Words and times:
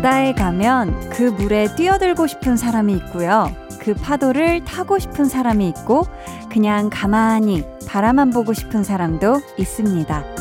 바다에 0.00 0.32
가면 0.32 1.10
그 1.10 1.24
물에 1.24 1.74
뛰어들고 1.74 2.26
싶은 2.26 2.56
사람이 2.56 2.94
있고요. 2.94 3.54
그 3.80 3.92
파도를 3.92 4.64
타고 4.64 4.98
싶은 4.98 5.26
사람이 5.26 5.68
있고 5.68 6.04
그냥 6.50 6.88
가만히 6.90 7.64
바라만 7.86 8.30
보고 8.30 8.54
싶은 8.54 8.82
사람도 8.82 9.42
있습니다. 9.58 10.39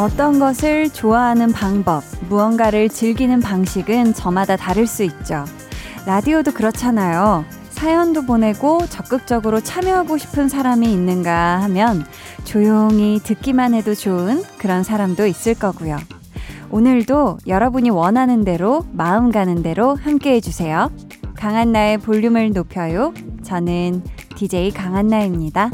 어떤 0.00 0.38
것을 0.38 0.88
좋아하는 0.88 1.52
방법, 1.52 2.02
무언가를 2.30 2.88
즐기는 2.88 3.38
방식은 3.38 4.14
저마다 4.14 4.56
다를 4.56 4.86
수 4.86 5.02
있죠. 5.02 5.44
라디오도 6.06 6.52
그렇잖아요. 6.52 7.44
사연도 7.68 8.24
보내고 8.24 8.86
적극적으로 8.86 9.60
참여하고 9.60 10.16
싶은 10.16 10.48
사람이 10.48 10.90
있는가 10.90 11.60
하면 11.64 12.06
조용히 12.44 13.20
듣기만 13.22 13.74
해도 13.74 13.94
좋은 13.94 14.42
그런 14.56 14.84
사람도 14.84 15.26
있을 15.26 15.52
거고요. 15.54 15.98
오늘도 16.70 17.40
여러분이 17.46 17.90
원하는 17.90 18.42
대로 18.42 18.86
마음 18.92 19.30
가는 19.30 19.62
대로 19.62 19.96
함께 19.96 20.32
해주세요. 20.36 20.90
강한나의 21.34 21.98
볼륨을 21.98 22.52
높여요. 22.52 23.12
저는 23.42 24.02
DJ 24.34 24.70
강한나입니다. 24.70 25.70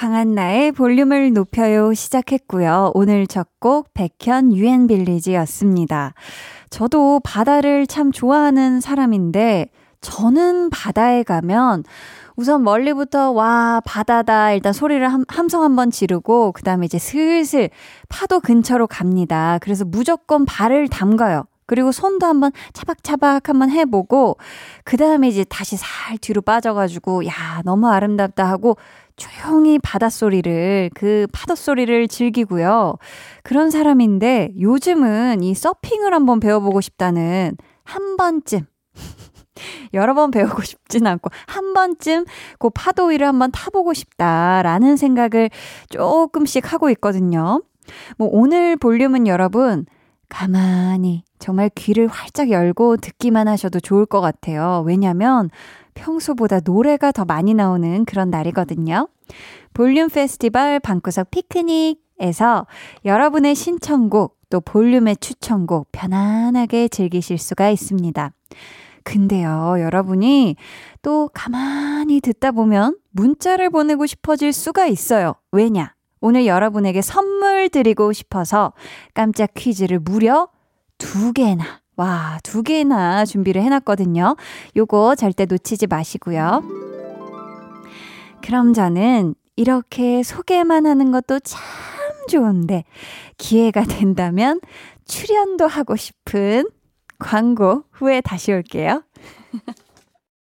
강한 0.00 0.34
나의 0.34 0.72
볼륨을 0.72 1.34
높여요 1.34 1.92
시작했고요. 1.92 2.92
오늘 2.94 3.26
첫 3.26 3.48
곡 3.60 3.92
백현 3.92 4.54
유엔빌리지였습니다. 4.54 6.14
저도 6.70 7.20
바다를 7.22 7.86
참 7.86 8.10
좋아하는 8.10 8.80
사람인데 8.80 9.68
저는 10.00 10.70
바다에 10.70 11.22
가면 11.22 11.84
우선 12.34 12.64
멀리부터 12.64 13.32
와 13.32 13.82
바다다 13.84 14.52
일단 14.52 14.72
소리를 14.72 15.06
함, 15.06 15.26
함성 15.28 15.64
한번 15.64 15.90
지르고 15.90 16.52
그 16.52 16.62
다음에 16.62 16.86
이제 16.86 16.98
슬슬 16.98 17.68
파도 18.08 18.40
근처로 18.40 18.86
갑니다. 18.86 19.58
그래서 19.60 19.84
무조건 19.84 20.46
발을 20.46 20.88
담가요. 20.88 21.44
그리고 21.66 21.92
손도 21.92 22.26
한번 22.26 22.50
차박차박 22.72 23.48
한번 23.48 23.70
해보고 23.70 24.38
그 24.82 24.96
다음에 24.96 25.28
이제 25.28 25.44
다시 25.44 25.76
살 25.76 26.18
뒤로 26.18 26.40
빠져가지고 26.40 27.26
야 27.26 27.62
너무 27.64 27.86
아름답다 27.88 28.48
하고 28.48 28.76
조용히 29.20 29.78
바닷소리를, 29.78 30.90
그 30.94 31.26
파도소리를 31.30 32.08
즐기고요. 32.08 32.96
그런 33.42 33.70
사람인데 33.70 34.54
요즘은 34.58 35.42
이 35.42 35.54
서핑을 35.54 36.14
한번 36.14 36.40
배워보고 36.40 36.80
싶다는 36.80 37.54
한 37.84 38.16
번쯤, 38.16 38.64
여러 39.92 40.14
번 40.14 40.30
배우고 40.30 40.62
싶진 40.62 41.06
않고 41.06 41.28
한 41.46 41.74
번쯤 41.74 42.24
그 42.58 42.70
파도 42.70 43.06
위를 43.06 43.26
한번 43.26 43.50
타보고 43.52 43.92
싶다라는 43.92 44.96
생각을 44.96 45.50
조금씩 45.90 46.72
하고 46.72 46.88
있거든요. 46.90 47.62
뭐 48.16 48.28
오늘 48.32 48.76
볼륨은 48.76 49.26
여러분 49.26 49.84
가만히 50.30 51.24
정말 51.38 51.70
귀를 51.74 52.06
활짝 52.06 52.50
열고 52.50 52.98
듣기만 52.98 53.48
하셔도 53.48 53.80
좋을 53.80 54.06
것 54.06 54.22
같아요. 54.22 54.82
왜냐면 54.86 55.50
평소보다 55.94 56.60
노래가 56.64 57.12
더 57.12 57.24
많이 57.24 57.54
나오는 57.54 58.04
그런 58.04 58.30
날이거든요. 58.30 59.08
볼륨 59.74 60.08
페스티벌 60.08 60.80
방구석 60.80 61.30
피크닉에서 61.30 62.66
여러분의 63.04 63.54
신청곡 63.54 64.38
또 64.50 64.60
볼륨의 64.60 65.16
추천곡 65.18 65.88
편안하게 65.92 66.88
즐기실 66.88 67.38
수가 67.38 67.70
있습니다. 67.70 68.32
근데요, 69.04 69.76
여러분이 69.78 70.56
또 71.02 71.30
가만히 71.32 72.20
듣다 72.20 72.50
보면 72.50 72.98
문자를 73.10 73.70
보내고 73.70 74.06
싶어질 74.06 74.52
수가 74.52 74.86
있어요. 74.86 75.34
왜냐? 75.52 75.94
오늘 76.20 76.46
여러분에게 76.46 77.00
선물 77.00 77.70
드리고 77.70 78.12
싶어서 78.12 78.74
깜짝 79.14 79.54
퀴즈를 79.54 80.00
무려 80.00 80.48
두 80.98 81.32
개나 81.32 81.80
와, 82.00 82.38
두 82.42 82.62
개나 82.62 83.26
준비를 83.26 83.62
해놨거든요. 83.62 84.34
요거 84.74 85.16
절대 85.16 85.44
놓치지 85.44 85.86
마시고요. 85.86 86.62
그럼 88.42 88.72
저는 88.72 89.34
이렇게 89.54 90.22
소개만 90.22 90.86
하는 90.86 91.12
것도 91.12 91.40
참 91.40 91.60
좋은데, 92.30 92.84
기회가 93.36 93.84
된다면 93.84 94.62
출연도 95.04 95.66
하고 95.66 95.94
싶은 95.94 96.70
광고 97.18 97.84
후에 97.92 98.22
다시 98.22 98.50
올게요. 98.50 99.02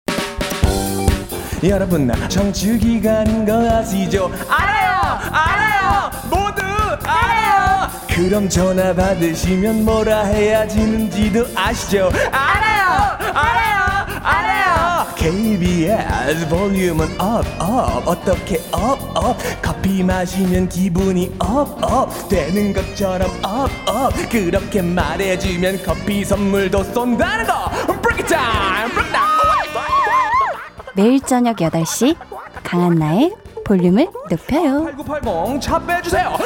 여러분, 1.68 2.08
청취 2.28 2.78
기간인 2.78 3.44
거 3.44 3.54
아시죠? 3.68 4.30
알아요! 4.48 5.18
알아요! 5.32 6.10
모두 6.30 6.62
알아요! 7.04 7.77
그럼 8.18 8.48
전화 8.48 8.92
받으시면 8.92 9.84
뭐라 9.84 10.24
해야 10.24 10.66
되는지도 10.66 11.46
아시죠? 11.54 12.10
알아요! 12.32 13.16
알아요! 13.32 14.06
알아요! 14.24 15.06
KBS 15.14 16.48
볼륨은 16.48 17.20
up, 17.20 17.44
up. 17.60 18.08
어떻게 18.08 18.60
up, 18.72 18.98
up? 19.16 19.36
커피 19.62 20.02
마시면 20.02 20.68
기분이 20.68 21.36
up, 21.38 21.80
up. 21.80 22.28
되는 22.28 22.72
것처럼 22.72 23.30
up, 23.44 23.70
up. 23.86 24.12
그렇게 24.28 24.82
말해주면 24.82 25.84
커피 25.84 26.24
선물도 26.24 26.82
쏜다는 26.92 27.46
거. 27.46 27.70
Break 28.02 28.18
it 28.18 28.26
down! 28.26 28.90
Break 28.90 29.06
it 29.06 29.12
down! 29.12 29.28
매일 30.96 31.20
저녁 31.20 31.58
8시 31.58 32.16
강한나의 32.64 33.32
볼륨을 33.64 34.08
높여요. 34.28 34.86
8980, 35.06 35.60
차 35.60 35.78
빼주세요. 35.78 36.36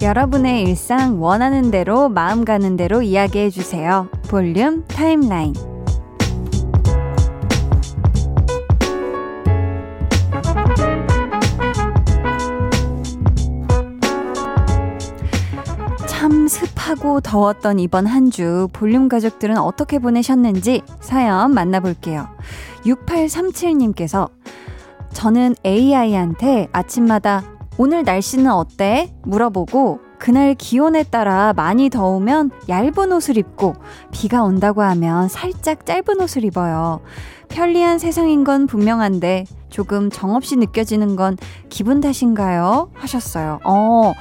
여러분의 0.00 0.62
일상 0.62 1.20
원하는 1.20 1.70
대로 1.70 2.08
마음 2.08 2.44
가는 2.44 2.76
대로 2.76 3.02
이야기해 3.02 3.50
주세요. 3.50 4.08
볼륨 4.28 4.84
타임라인. 4.86 5.54
참 16.06 16.48
습하고 16.48 17.20
더웠던 17.20 17.78
이번 17.78 18.06
한 18.06 18.30
주 18.30 18.68
볼륨 18.72 19.08
가족들은 19.08 19.56
어떻게 19.58 19.98
보내셨는지 19.98 20.82
사연 21.00 21.52
만나볼게요. 21.54 22.28
6837님께서 22.84 24.28
저는 25.12 25.54
AI한테 25.64 26.68
아침마다 26.72 27.42
오늘 27.80 28.02
날씨는 28.02 28.50
어때? 28.50 29.14
물어보고 29.22 30.00
그날 30.18 30.54
기온에 30.54 31.04
따라 31.04 31.52
많이 31.54 31.90
더우면 31.90 32.50
얇은 32.68 33.12
옷을 33.12 33.36
입고 33.36 33.74
비가 34.10 34.42
온다고 34.42 34.82
하면 34.82 35.28
살짝 35.28 35.86
짧은 35.86 36.20
옷을 36.20 36.44
입어요. 36.44 37.00
편리한 37.48 38.00
세상인 38.00 38.42
건 38.42 38.66
분명한데 38.66 39.44
조금 39.70 40.10
정없이 40.10 40.56
느껴지는 40.56 41.14
건 41.14 41.36
기분 41.68 42.00
탓인가요? 42.00 42.90
하셨어요. 42.94 43.60
어, 43.62 44.12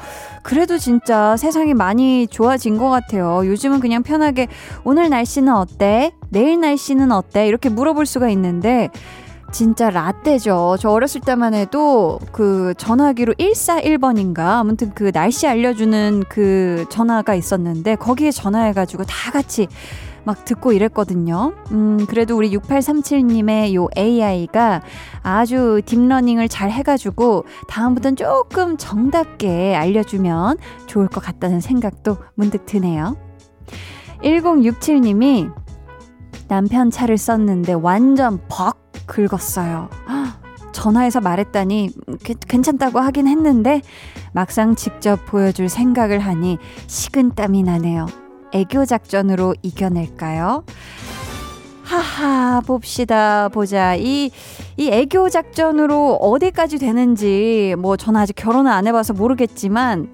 그래도 0.43 0.77
진짜 0.77 1.35
세상이 1.35 1.73
많이 1.73 2.27
좋아진 2.27 2.77
것 2.77 2.91
같아요. 2.91 3.43
요즘은 3.43 3.79
그냥 3.79 4.03
편하게 4.03 4.47
오늘 4.83 5.09
날씨는 5.09 5.51
어때? 5.55 6.11
내일 6.29 6.61
날씨는 6.61 7.11
어때? 7.11 7.47
이렇게 7.47 7.69
물어볼 7.69 8.05
수가 8.05 8.29
있는데 8.29 8.89
진짜 9.51 9.89
라떼죠. 9.89 10.77
저 10.79 10.89
어렸을 10.89 11.21
때만 11.21 11.53
해도 11.53 12.19
그 12.31 12.73
전화기로 12.77 13.33
141번인가 13.35 14.39
아무튼 14.59 14.91
그 14.93 15.11
날씨 15.11 15.47
알려주는 15.47 16.23
그 16.29 16.85
전화가 16.89 17.33
있었는데 17.35 17.95
거기에 17.95 18.31
전화해가지고 18.31 19.05
다 19.05 19.31
같이 19.31 19.67
막 20.25 20.43
듣고 20.43 20.73
이랬거든요. 20.73 21.53
음, 21.71 22.05
그래도 22.05 22.35
우리 22.35 22.51
6837님의 22.51 23.73
요 23.75 23.87
AI가 23.97 24.81
아주 25.23 25.81
deep 25.85 26.02
learning을 26.02 26.49
잘 26.49 26.69
해가지고 26.69 27.45
다음부터는 27.69 28.17
조금 28.17 28.75
정답게 28.75 29.73
알려주면 29.75 30.57
좋을 30.85 31.07
것 31.07 31.23
같다는 31.23 31.61
생각도 31.61 32.17
문득 32.35 32.65
드네요. 32.65 33.15
1067님이 34.21 35.49
남편 36.49 36.91
차를 36.91 37.17
썼는데 37.17 37.73
완전 37.73 38.41
벅 38.49 38.86
긁었어요. 39.07 39.89
전화해서 40.71 41.21
말했다니 41.21 41.89
괜찮다고 42.47 42.99
하긴 42.99 43.27
했는데 43.27 43.81
막상 44.31 44.75
직접 44.75 45.25
보여줄 45.25 45.69
생각을 45.69 46.19
하니 46.19 46.59
식은땀이 46.85 47.63
나네요. 47.63 48.05
애교 48.53 48.85
작전으로 48.85 49.55
이겨낼까요? 49.63 50.63
하하, 51.83 52.61
봅시다, 52.61 53.47
보자. 53.47 53.95
이, 53.95 54.29
이 54.75 54.89
애교 54.89 55.29
작전으로 55.29 56.15
어디까지 56.15 56.79
되는지, 56.79 57.75
뭐, 57.79 57.95
저는 57.95 58.19
아직 58.19 58.35
결혼을 58.35 58.69
안 58.69 58.87
해봐서 58.87 59.13
모르겠지만, 59.13 60.11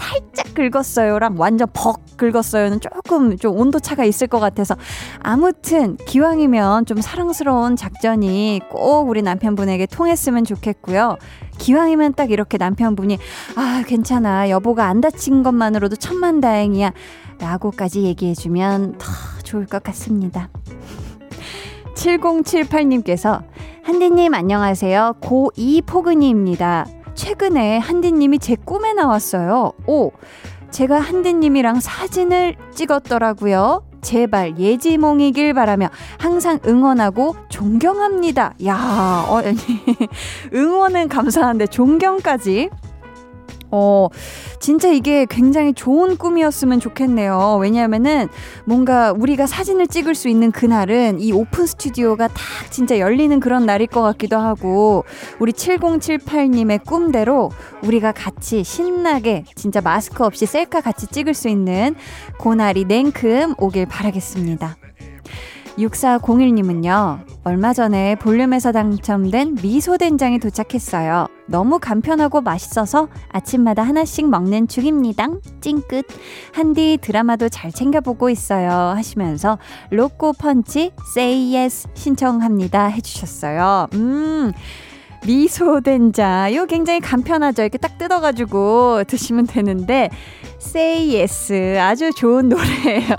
살짝 0.00 0.54
긁었어요랑 0.54 1.34
완전 1.38 1.68
벅 1.72 2.00
긁었어요는 2.16 2.80
조금 2.80 3.36
좀 3.36 3.56
온도차가 3.56 4.04
있을 4.04 4.26
것 4.26 4.40
같아서 4.40 4.74
아무튼 5.20 5.96
기왕이면 5.96 6.86
좀 6.86 7.00
사랑스러운 7.00 7.76
작전이 7.76 8.60
꼭 8.70 9.08
우리 9.08 9.22
남편분에게 9.22 9.86
통했으면 9.86 10.44
좋겠고요. 10.44 11.16
기왕이면 11.58 12.14
딱 12.14 12.30
이렇게 12.30 12.56
남편분이 12.56 13.18
아 13.56 13.84
괜찮아 13.86 14.48
여보가 14.48 14.86
안 14.86 15.00
다친 15.00 15.42
것만으로도 15.42 15.96
천만 15.96 16.40
다행이야 16.40 16.92
라고까지 17.38 18.02
얘기해주면 18.02 18.96
더 18.98 19.06
좋을 19.44 19.66
것 19.66 19.82
같습니다. 19.82 20.48
7078님께서 21.94 23.42
한디님 23.82 24.32
안녕하세요. 24.32 25.16
고2 25.20 25.84
포근이입니다. 25.84 26.86
최근에 27.20 27.76
한디님이 27.76 28.38
제 28.38 28.56
꿈에 28.56 28.94
나왔어요. 28.94 29.72
오, 29.86 30.10
제가 30.70 30.98
한디님이랑 31.00 31.78
사진을 31.80 32.56
찍었더라고요. 32.74 33.82
제발 34.00 34.58
예지몽이길 34.58 35.52
바라며 35.52 35.90
항상 36.16 36.58
응원하고 36.66 37.36
존경합니다. 37.50 38.54
야, 38.64 39.26
어, 39.28 39.42
응원은 40.54 41.10
감사한데 41.10 41.66
존경까지 41.66 42.70
어, 43.70 44.08
진짜 44.58 44.88
이게 44.88 45.26
굉장히 45.28 45.72
좋은 45.72 46.16
꿈이었으면 46.16 46.80
좋겠네요. 46.80 47.58
왜냐하면은 47.60 48.28
뭔가 48.64 49.12
우리가 49.12 49.46
사진을 49.46 49.86
찍을 49.86 50.14
수 50.14 50.28
있는 50.28 50.50
그날은 50.50 51.20
이 51.20 51.32
오픈 51.32 51.66
스튜디오가 51.66 52.28
딱 52.28 52.36
진짜 52.70 52.98
열리는 52.98 53.38
그런 53.40 53.66
날일 53.66 53.86
것 53.86 54.02
같기도 54.02 54.38
하고, 54.38 55.04
우리 55.38 55.52
7078님의 55.52 56.84
꿈대로 56.84 57.50
우리가 57.82 58.12
같이 58.12 58.64
신나게 58.64 59.44
진짜 59.54 59.80
마스크 59.80 60.24
없이 60.24 60.46
셀카 60.46 60.80
같이 60.80 61.06
찍을 61.06 61.34
수 61.34 61.48
있는 61.48 61.94
그날이 62.38 62.84
냉큼 62.84 63.54
오길 63.58 63.86
바라겠습니다. 63.86 64.79
6401님은요, 65.80 67.20
얼마 67.44 67.72
전에 67.72 68.14
볼륨에서 68.16 68.72
당첨된 68.72 69.56
미소된장이 69.62 70.38
도착했어요. 70.38 71.26
너무 71.46 71.78
간편하고 71.78 72.40
맛있어서 72.40 73.08
아침마다 73.30 73.82
하나씩 73.82 74.28
먹는 74.28 74.68
중입니다. 74.68 75.28
찡끗. 75.60 76.06
한디 76.52 76.98
드라마도 77.00 77.48
잘 77.48 77.72
챙겨보고 77.72 78.30
있어요. 78.30 78.70
하시면서 78.70 79.58
로꼬 79.90 80.32
펀치 80.34 80.92
Say 81.16 81.56
Yes 81.56 81.88
신청합니다. 81.94 82.86
해주셨어요. 82.86 83.88
음. 83.94 84.52
미소된장. 85.26 86.50
이거 86.50 86.64
굉장히 86.66 87.00
간편하죠. 87.00 87.62
이렇게 87.62 87.76
딱 87.78 87.98
뜯어가지고 87.98 89.04
드시면 89.04 89.46
되는데, 89.46 90.08
Say 90.62 91.14
Yes. 91.14 91.78
아주 91.78 92.10
좋은 92.14 92.48
노래예요. 92.48 93.16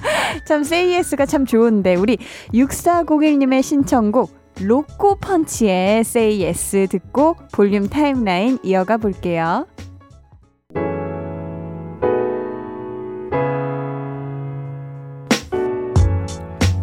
참 0.46 0.64
세이에스가 0.64 1.26
참 1.26 1.46
좋은데 1.46 1.94
우리 1.94 2.18
6401님의 2.52 3.62
신청곡 3.62 4.38
로꼬 4.60 5.16
펀치의 5.16 6.04
Yes 6.42 6.88
듣고 6.90 7.36
볼륨 7.52 7.88
타임라인 7.88 8.58
이어가 8.62 8.98
볼게요. 8.98 9.66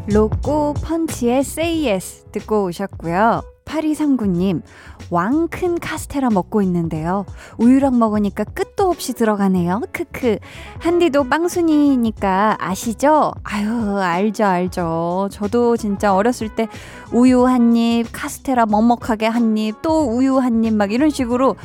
로꼬 0.08 0.74
펀치의 0.74 1.44
Yes 1.86 2.25
듣고 2.31 2.66
오셨고요. 2.66 3.56
8239님, 3.68 4.62
왕큰 5.10 5.80
카스테라 5.80 6.30
먹고 6.30 6.62
있는데요. 6.64 7.25
우유랑 7.58 8.00
먹으니까 8.00 8.44
끝도 8.46 8.90
없이 8.90 9.14
들어가네요. 9.14 9.81
크크. 9.92 10.38
한디도 10.80 11.25
빵순이니까 11.25 12.58
아시죠? 12.60 13.34
아유, 13.44 13.98
알죠, 13.98 14.46
알죠. 14.46 15.28
저도 15.31 15.78
진짜 15.78 16.16
어렸을 16.16 16.50
때 16.50 16.68
우유 17.12 17.46
한 17.46 17.75
입, 17.75 18.06
카스테라 18.12 18.66
먹먹하게 18.66 19.28
한 19.28 19.58
입, 19.58 19.81
또 19.81 20.02
우유 20.04 20.38
한 20.38 20.64
입 20.64 20.74
막 20.74 20.92
이런 20.92 21.10
식으로 21.10 21.56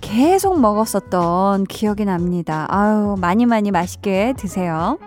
계속 0.00 0.60
먹었었던 0.60 1.64
기억이 1.64 2.04
납니다. 2.04 2.66
아유, 2.68 3.14
많이 3.20 3.46
많이 3.46 3.70
맛있게 3.70 4.34
드세요. 4.36 4.98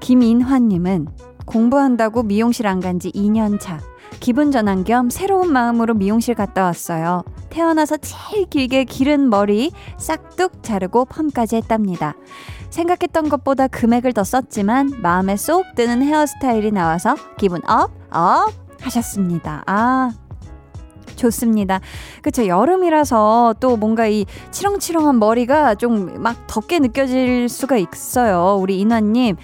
김인환님은 0.00 1.08
공부한다고 1.46 2.22
미용실 2.22 2.66
안 2.66 2.80
간 2.80 2.98
지 3.00 3.10
2년 3.12 3.58
차. 3.58 3.78
기분 4.20 4.52
전환 4.52 4.84
겸 4.84 5.08
새로운 5.08 5.50
마음으로 5.52 5.94
미용실 5.94 6.34
갔다 6.34 6.64
왔어요. 6.64 7.24
태어나서 7.48 7.96
제일 7.96 8.46
길게 8.46 8.84
기른 8.84 9.30
머리 9.30 9.72
싹둑 9.96 10.62
자르고 10.62 11.06
펌까지 11.06 11.56
했답니다. 11.56 12.14
생각했던 12.68 13.28
것보다 13.30 13.66
금액을 13.66 14.12
더 14.12 14.22
썼지만 14.22 15.00
마음에 15.02 15.36
쏙 15.36 15.74
드는 15.74 16.02
헤어스타일이 16.02 16.70
나와서 16.70 17.16
기분 17.38 17.62
up, 17.68 17.90
up 18.10 18.52
하셨습니다. 18.80 19.62
아, 19.66 20.10
좋습니다. 21.16 21.80
그쵸. 22.22 22.46
여름이라서 22.46 23.56
또 23.60 23.76
뭔가 23.76 24.06
이 24.06 24.26
치렁치렁한 24.50 25.18
머리가 25.18 25.74
좀 25.74 26.18
막 26.18 26.46
덥게 26.46 26.78
느껴질 26.78 27.48
수가 27.48 27.76
있어요. 27.78 28.58
우리 28.60 28.80
인화님. 28.80 29.36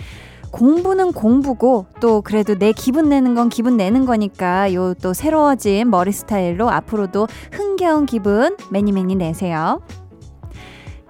공부는 0.56 1.12
공부고 1.12 1.84
또 2.00 2.22
그래도 2.22 2.54
내 2.58 2.72
기분 2.72 3.10
내는 3.10 3.34
건 3.34 3.50
기분 3.50 3.76
내는 3.76 4.06
거니까 4.06 4.72
요 4.72 4.94
또 5.02 5.12
새로워진 5.12 5.90
머리 5.90 6.12
스타일로 6.12 6.70
앞으로도 6.70 7.28
흥겨운 7.52 8.06
기분 8.06 8.56
매니매니 8.70 9.16
내세요. 9.16 9.82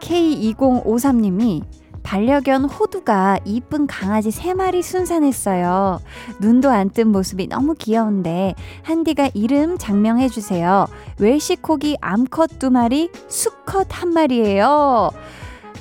K2053님이 0.00 1.62
반려견 2.02 2.64
호두가 2.64 3.38
이쁜 3.44 3.86
강아지 3.86 4.30
3마리 4.30 4.82
순산했어요. 4.82 6.00
눈도 6.40 6.70
안 6.70 6.90
뜬 6.90 7.08
모습이 7.12 7.46
너무 7.46 7.74
귀여운데 7.74 8.54
한디가 8.82 9.30
이름 9.34 9.78
장명해 9.78 10.28
주세요. 10.28 10.86
웰시코기 11.18 11.98
암컷 12.00 12.58
2마리, 12.58 13.10
수컷 13.28 13.88
1마리예요. 13.88 15.12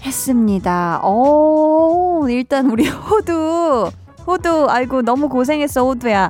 했습니다. 0.06 1.02
오, 1.04 2.28
일단 2.30 2.70
우리 2.70 2.88
호두, 2.88 3.92
호두, 4.26 4.68
아이고, 4.70 5.02
너무 5.02 5.30
고생했어, 5.30 5.84
호두야. 5.84 6.30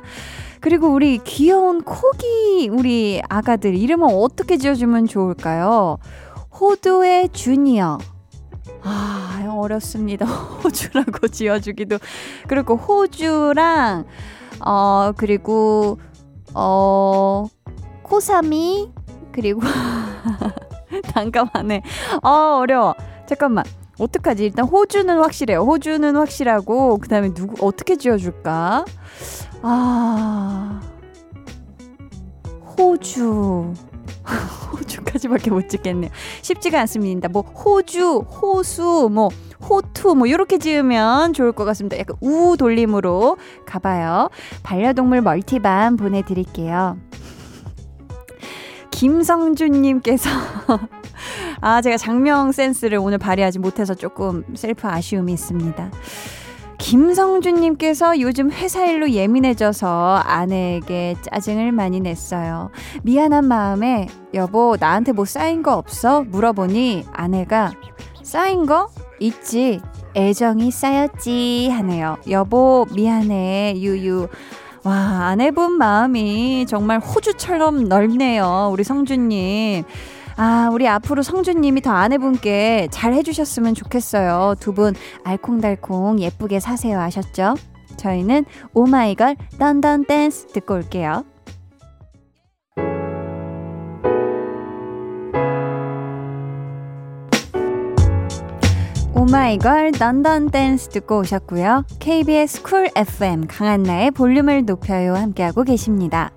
그리고 0.60 0.88
우리 0.88 1.18
귀여운 1.18 1.82
코기, 1.82 2.70
우리 2.72 3.20
아가들, 3.28 3.74
이름은 3.74 4.08
어떻게 4.14 4.56
지어주면 4.56 5.06
좋을까요? 5.06 5.98
호두의 6.58 7.28
주니어. 7.28 7.98
아, 8.82 9.46
어렵습니다. 9.48 10.24
호주라고 10.64 11.28
지어주기도. 11.28 11.98
그리고 12.48 12.76
호주랑, 12.76 14.06
어, 14.64 15.12
그리고, 15.16 15.98
어, 16.54 17.46
코사미, 18.02 18.90
그리고, 19.32 19.60
잠깐만에. 21.12 21.82
어, 22.22 22.58
어려워. 22.60 22.94
잠깐만. 23.26 23.64
어떡하지? 23.98 24.44
일단 24.44 24.66
호주는 24.66 25.18
확실해요. 25.18 25.60
호주는 25.60 26.16
확실하고 26.16 26.98
그다음에 26.98 27.32
누구 27.32 27.66
어떻게 27.66 27.96
지어 27.96 28.16
줄까? 28.16 28.84
아. 29.62 30.80
호주. 32.78 33.72
호주까지밖에 34.72 35.50
못 35.50 35.68
찍겠네요. 35.68 36.10
쉽지가 36.42 36.80
않습니다. 36.80 37.28
뭐 37.28 37.42
호주, 37.42 38.18
호수, 38.18 39.08
뭐 39.10 39.30
호투 39.68 40.14
뭐 40.14 40.26
이렇게 40.26 40.58
지으면 40.58 41.32
좋을 41.32 41.52
것 41.52 41.64
같습니다. 41.64 41.98
약간 41.98 42.16
우 42.20 42.56
돌림으로 42.56 43.38
가봐요. 43.64 44.28
반려동물 44.62 45.22
멀티밤 45.22 45.96
보내드릴게요. 45.96 46.98
김성준님께서 48.96 50.30
아 51.60 51.82
제가 51.82 51.98
장명 51.98 52.50
센스를 52.50 52.96
오늘 52.96 53.18
발휘하지 53.18 53.58
못해서 53.58 53.94
조금 53.94 54.42
셀프 54.54 54.88
아쉬움이 54.88 55.34
있습니다. 55.34 55.90
김성준님께서 56.78 58.20
요즘 58.20 58.50
회사 58.50 58.86
일로 58.86 59.10
예민해져서 59.10 60.22
아내에게 60.24 61.16
짜증을 61.20 61.72
많이 61.72 62.00
냈어요. 62.00 62.70
미안한 63.02 63.44
마음에 63.44 64.08
여보 64.32 64.78
나한테 64.80 65.12
뭐 65.12 65.26
쌓인 65.26 65.62
거 65.62 65.74
없어? 65.74 66.22
물어보니 66.22 67.04
아내가 67.12 67.72
쌓인 68.22 68.64
거 68.64 68.88
있지. 69.20 69.82
애정이 70.16 70.70
쌓였지 70.70 71.68
하네요. 71.68 72.16
여보 72.30 72.86
미안해 72.94 73.74
유유. 73.76 74.28
와 74.86 75.26
아내분 75.30 75.72
마음이 75.72 76.64
정말 76.68 77.00
호주처럼 77.00 77.88
넓네요. 77.88 78.68
우리 78.72 78.84
성준님. 78.84 79.82
아, 80.36 80.68
우리 80.70 80.86
앞으로 80.86 81.22
성준님이 81.22 81.80
더 81.80 81.90
아내분께 81.90 82.86
잘 82.92 83.12
해주셨으면 83.14 83.74
좋겠어요. 83.74 84.54
두 84.60 84.72
분 84.74 84.94
알콩달콩 85.24 86.20
예쁘게 86.20 86.60
사세요. 86.60 87.00
아셨죠? 87.00 87.56
저희는 87.96 88.44
오마이걸 88.74 89.34
던던 89.58 90.04
댄스 90.04 90.48
듣고 90.52 90.74
올게요. 90.74 91.24
오마이걸 99.28 99.90
Dun 99.98 100.24
Dun 100.24 100.50
Dance 100.50 100.88
듣고 100.90 101.18
오셨고요. 101.18 101.84
KBS 101.98 102.62
쿨 102.62 102.88
FM 102.94 103.48
강한나의 103.48 104.12
볼륨을 104.12 104.64
높여요 104.64 105.14
함께하고 105.16 105.64
계십니다. 105.64 106.30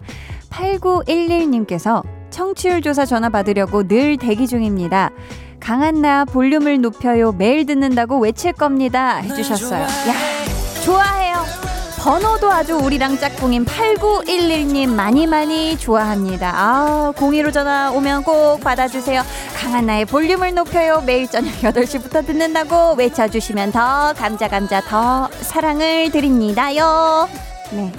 8911님께서 0.50 2.03
청취율 2.31 2.81
조사 2.81 3.05
전화 3.05 3.29
받으려고 3.29 3.88
늘 3.88 4.17
대기 4.17 4.48
중입니다. 4.48 5.12
강한나 5.60 6.25
볼륨을 6.25 6.81
높여요 6.81 7.31
매일 7.31 7.67
듣는다고 7.67 8.17
외칠 8.17 8.53
겁니다 8.53 9.17
해주셨어요. 9.17 9.81
야 9.81 10.13
좋아해요. 10.84 11.38
번호도 12.00 12.50
아주 12.50 12.77
우리랑 12.77 13.18
짝꿍인 13.18 13.65
8911님 13.65 14.88
많이 14.88 15.27
많이 15.27 15.77
좋아합니다. 15.77 16.53
아, 16.56 17.12
02로 17.18 17.51
전화 17.51 17.91
오면 17.91 18.24
꼭 18.24 18.62
받아주세요. 18.62 19.22
강한 19.58 19.86
나의 19.86 20.06
볼륨을 20.06 20.56
높여요. 20.56 21.03
매일 21.06 21.27
저녁 21.27 21.51
8시부터 21.56 22.25
듣는다고 22.25 22.94
외쳐주시면 22.94 23.74
더 23.74 24.13
감자 24.13 24.48
감자 24.48 24.79
더 24.79 25.27
사랑을 25.41 26.10
드립니다요. 26.12 27.27
네. 27.74 27.91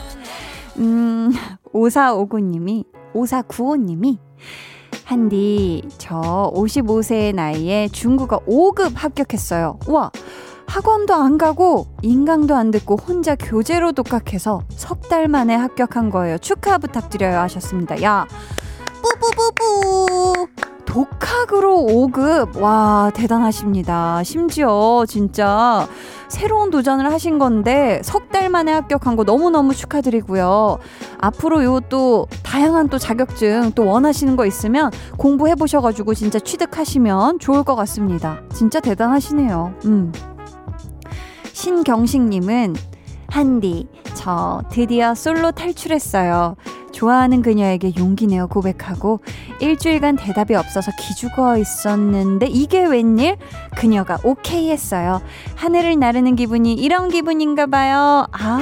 음, 0.79 1.33
5459님이 1.75 2.85
5495님이 3.15 4.17
한디 5.05 5.83
저 5.99 6.51
55세의 6.55 7.35
나이에 7.35 7.89
중국어 7.89 8.41
5급 8.47 8.93
합격했어요. 8.95 9.79
와 9.89 10.11
학원도 10.71 11.15
안 11.15 11.37
가고 11.37 11.87
인강도 12.01 12.55
안 12.55 12.71
듣고 12.71 12.97
혼자 12.97 13.35
교재로 13.35 13.91
독학해서 13.93 14.63
석 14.71 15.01
달 15.11 15.27
만에 15.27 15.57
합격한 15.57 16.09
거예요. 16.11 16.39
축하 16.39 16.79
부탁드려요 16.79 17.41
하셨습니다. 17.41 18.01
야 18.05 18.29
뿌뿌뿌뿌 19.03 20.47
독학으로 20.85 21.87
5급 21.89 22.61
와 22.61 23.11
대단하십니다. 23.13 24.23
심지어 24.23 25.05
진짜 25.09 25.89
새로운 26.29 26.71
도전을 26.71 27.13
하신 27.13 27.41
건데 27.41 28.01
석 28.05 28.31
달 28.31 28.49
만에 28.49 28.73
합격한 28.73 29.17
거 29.17 29.25
너무너무 29.25 29.75
축하드리고요. 29.75 30.79
앞으로 31.19 31.65
요 31.65 31.81
또 31.89 32.29
다양한 32.45 32.89
또 32.89 32.97
자격증 32.99 33.73
또 33.75 33.87
원하시는 33.87 34.37
거 34.37 34.47
있으면 34.47 34.93
공부해 35.19 35.57
보셔 35.57 35.81
가지고 35.81 36.15
진짜 36.15 36.39
취득하시면 36.39 37.41
좋을 37.41 37.65
것 37.65 37.75
같습니다. 37.75 38.41
진짜 38.55 38.79
대단하시네요. 38.79 39.75
음. 39.87 40.13
신경식님은 41.53 42.77
한디 43.29 43.87
저 44.15 44.63
드디어 44.71 45.15
솔로 45.15 45.53
탈출했어요. 45.53 46.57
좋아하는 46.93 47.43
그녀에게 47.43 47.93
용기 47.97 48.27
내어 48.27 48.47
고백하고 48.47 49.21
일주일간 49.61 50.17
대답이 50.17 50.55
없어서 50.55 50.91
기죽어 50.99 51.57
있었는데 51.57 52.47
이게 52.47 52.85
웬일? 52.85 53.37
그녀가 53.77 54.19
오케이 54.25 54.71
했어요. 54.71 55.23
하늘을 55.55 55.99
나르는 55.99 56.35
기분이 56.35 56.75
이런 56.75 57.09
기분인가 57.09 57.67
봐요. 57.67 58.27
아. 58.33 58.59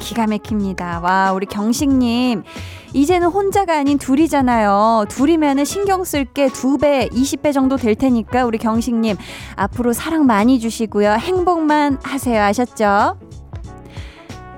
기가 0.00 0.26
막힙니다. 0.26 1.00
와, 1.00 1.32
우리 1.32 1.46
경식님. 1.46 2.42
이제는 2.94 3.26
혼자가 3.26 3.76
아닌 3.76 3.98
둘이잖아요. 3.98 5.06
둘이면은 5.08 5.64
신경 5.64 6.04
쓸 6.04 6.24
게 6.24 6.48
두 6.48 6.78
배, 6.78 7.08
20배 7.08 7.52
정도 7.52 7.76
될 7.76 7.96
테니까 7.96 8.44
우리 8.46 8.56
경식님 8.56 9.16
앞으로 9.56 9.92
사랑 9.92 10.26
많이 10.26 10.60
주시고요. 10.60 11.14
행복만 11.14 11.98
하세요. 12.02 12.40
아셨죠? 12.40 13.18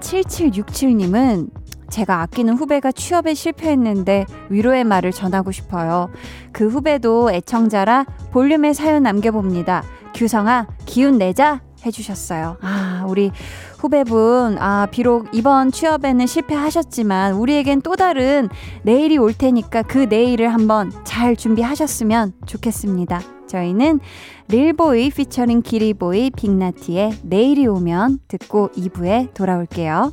7767님은 0.00 1.48
제가 1.88 2.20
아끼는 2.22 2.58
후배가 2.58 2.92
취업에 2.92 3.32
실패했는데 3.32 4.26
위로의 4.50 4.84
말을 4.84 5.12
전하고 5.12 5.50
싶어요. 5.50 6.10
그 6.52 6.68
후배도 6.68 7.32
애청자라 7.32 8.04
볼륨에 8.32 8.74
사연 8.74 9.04
남겨봅니다. 9.04 9.82
규성아, 10.14 10.66
기운 10.84 11.16
내자! 11.18 11.60
해주셨어요. 11.84 12.56
아, 12.62 13.04
우리 13.08 13.30
후배분, 13.78 14.56
아, 14.58 14.86
비록 14.90 15.28
이번 15.32 15.70
취업에는 15.70 16.26
실패하셨지만 16.26 17.34
우리에겐 17.34 17.82
또 17.82 17.96
다른 17.96 18.48
내일이 18.82 19.18
올 19.18 19.32
테니까 19.32 19.82
그 19.82 19.98
내일을 19.98 20.52
한번 20.52 20.92
잘 21.04 21.36
준비하셨으면 21.36 22.32
좋겠습니다. 22.46 23.20
저희는 23.46 24.00
릴보이 24.48 25.10
피처링 25.10 25.62
기리보이 25.62 26.30
빅나티의 26.30 27.18
내일이 27.22 27.66
오면 27.66 28.20
듣고 28.28 28.70
2부에 28.76 29.32
돌아올게요. 29.34 30.12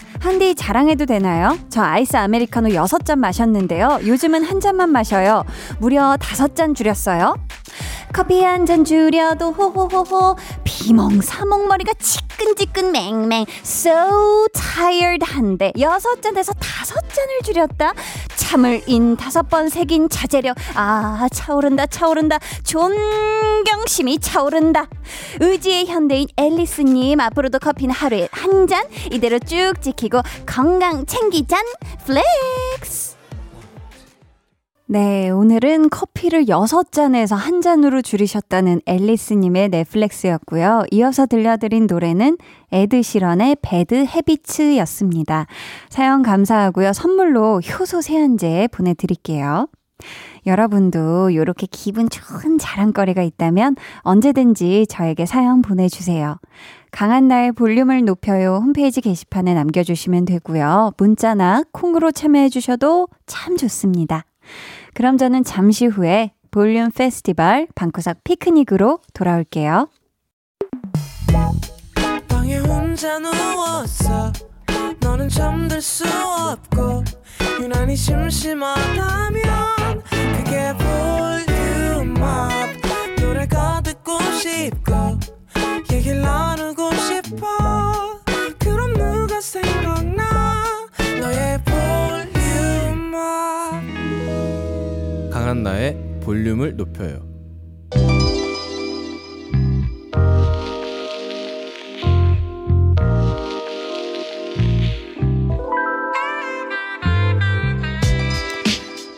한디 0.21 0.53
자랑해도 0.53 1.05
되나요? 1.07 1.57
저 1.69 1.81
아이스 1.81 2.15
아메리카노 2.15 2.69
6잔 2.69 3.17
마셨는데요. 3.17 3.99
요즘은 4.05 4.43
한 4.43 4.59
잔만 4.59 4.89
마셔요. 4.91 5.43
무려 5.79 6.15
5잔 6.19 6.75
줄였어요. 6.75 7.35
커피 8.13 8.43
한 8.43 8.65
잔 8.65 8.83
줄여도 8.85 9.51
호호호호 9.53 10.35
비몽사몽 10.81 11.67
머리가 11.67 11.93
지끈지끈 11.99 12.91
맹맹 12.91 13.45
so 13.63 14.47
tired 14.51 15.23
한데 15.23 15.71
여섯 15.79 16.21
잔에서 16.23 16.53
다섯 16.53 16.95
잔을 17.13 17.39
줄였다. 17.43 17.93
참을 18.35 18.81
인 18.87 19.15
다섯 19.15 19.47
번 19.47 19.69
새긴 19.69 20.09
자제력. 20.09 20.57
아 20.73 21.27
차오른다 21.31 21.85
차오른다. 21.85 22.39
존경심이 22.63 24.17
차오른다. 24.19 24.87
의지의 25.39 25.85
현대인 25.85 26.27
앨리스님 26.35 27.19
앞으로도 27.19 27.59
커피는 27.59 27.93
하루에 27.93 28.27
한 28.31 28.67
잔 28.67 28.85
이대로 29.11 29.39
쭉 29.39 29.73
지키고 29.81 30.21
건강 30.45 31.05
챙기잔 31.05 31.63
flex 32.05 33.10
네, 34.93 35.29
오늘은 35.29 35.89
커피를 35.89 36.47
6잔에서 36.47 37.33
한 37.37 37.61
잔으로 37.61 38.01
줄이셨다는 38.01 38.81
앨리스님의 38.85 39.69
내 39.69 39.89
flex였고요. 39.89 40.83
이어서 40.91 41.25
들려드린 41.27 41.87
노래는 41.87 42.37
에드시런의 42.73 43.55
Bad 43.61 44.03
Habits였습니다. 44.05 45.47
사연 45.87 46.23
감사하고요. 46.23 46.91
선물로 46.91 47.61
효소 47.61 48.01
세안제 48.01 48.67
보내드릴게요. 48.73 49.69
여러분도 50.45 51.29
이렇게 51.29 51.67
기분 51.71 52.09
좋은 52.09 52.57
자랑거리가 52.57 53.21
있다면 53.21 53.77
언제든지 53.99 54.87
저에게 54.89 55.25
사연 55.25 55.61
보내주세요. 55.61 56.37
강한 56.91 57.29
나의 57.29 57.53
볼륨을 57.53 58.03
높여요 58.03 58.59
홈페이지 58.61 58.99
게시판에 58.99 59.53
남겨주시면 59.53 60.25
되고요. 60.25 60.91
문자나 60.97 61.63
콩으로 61.71 62.11
참여해주셔도 62.11 63.07
참 63.25 63.55
좋습니다. 63.55 64.25
그럼 64.93 65.17
저는 65.17 65.43
잠시 65.43 65.85
후에 65.85 66.31
볼륨 66.51 66.91
페스티벌 66.91 67.67
방구석 67.75 68.23
피크닉으로 68.23 68.99
돌아올게요. 69.13 69.87
너는 74.99 75.29
잠들 75.29 75.81
수 75.81 76.03
없고 76.05 77.03
유난히 77.61 77.95
심심하다면 77.95 79.41
그게 80.37 80.73
볼륨업 82.05 82.51
노래가 83.19 83.81
듣고 83.81 84.19
싶고 84.33 85.19
얘기를 85.91 86.21
나누고 86.21 86.91
싶어. 86.95 88.19
그럼 88.59 88.93
누가 88.93 89.39
생 89.41 89.70
강한나의 95.61 96.19
볼륨을 96.23 96.75
높여요 96.75 97.19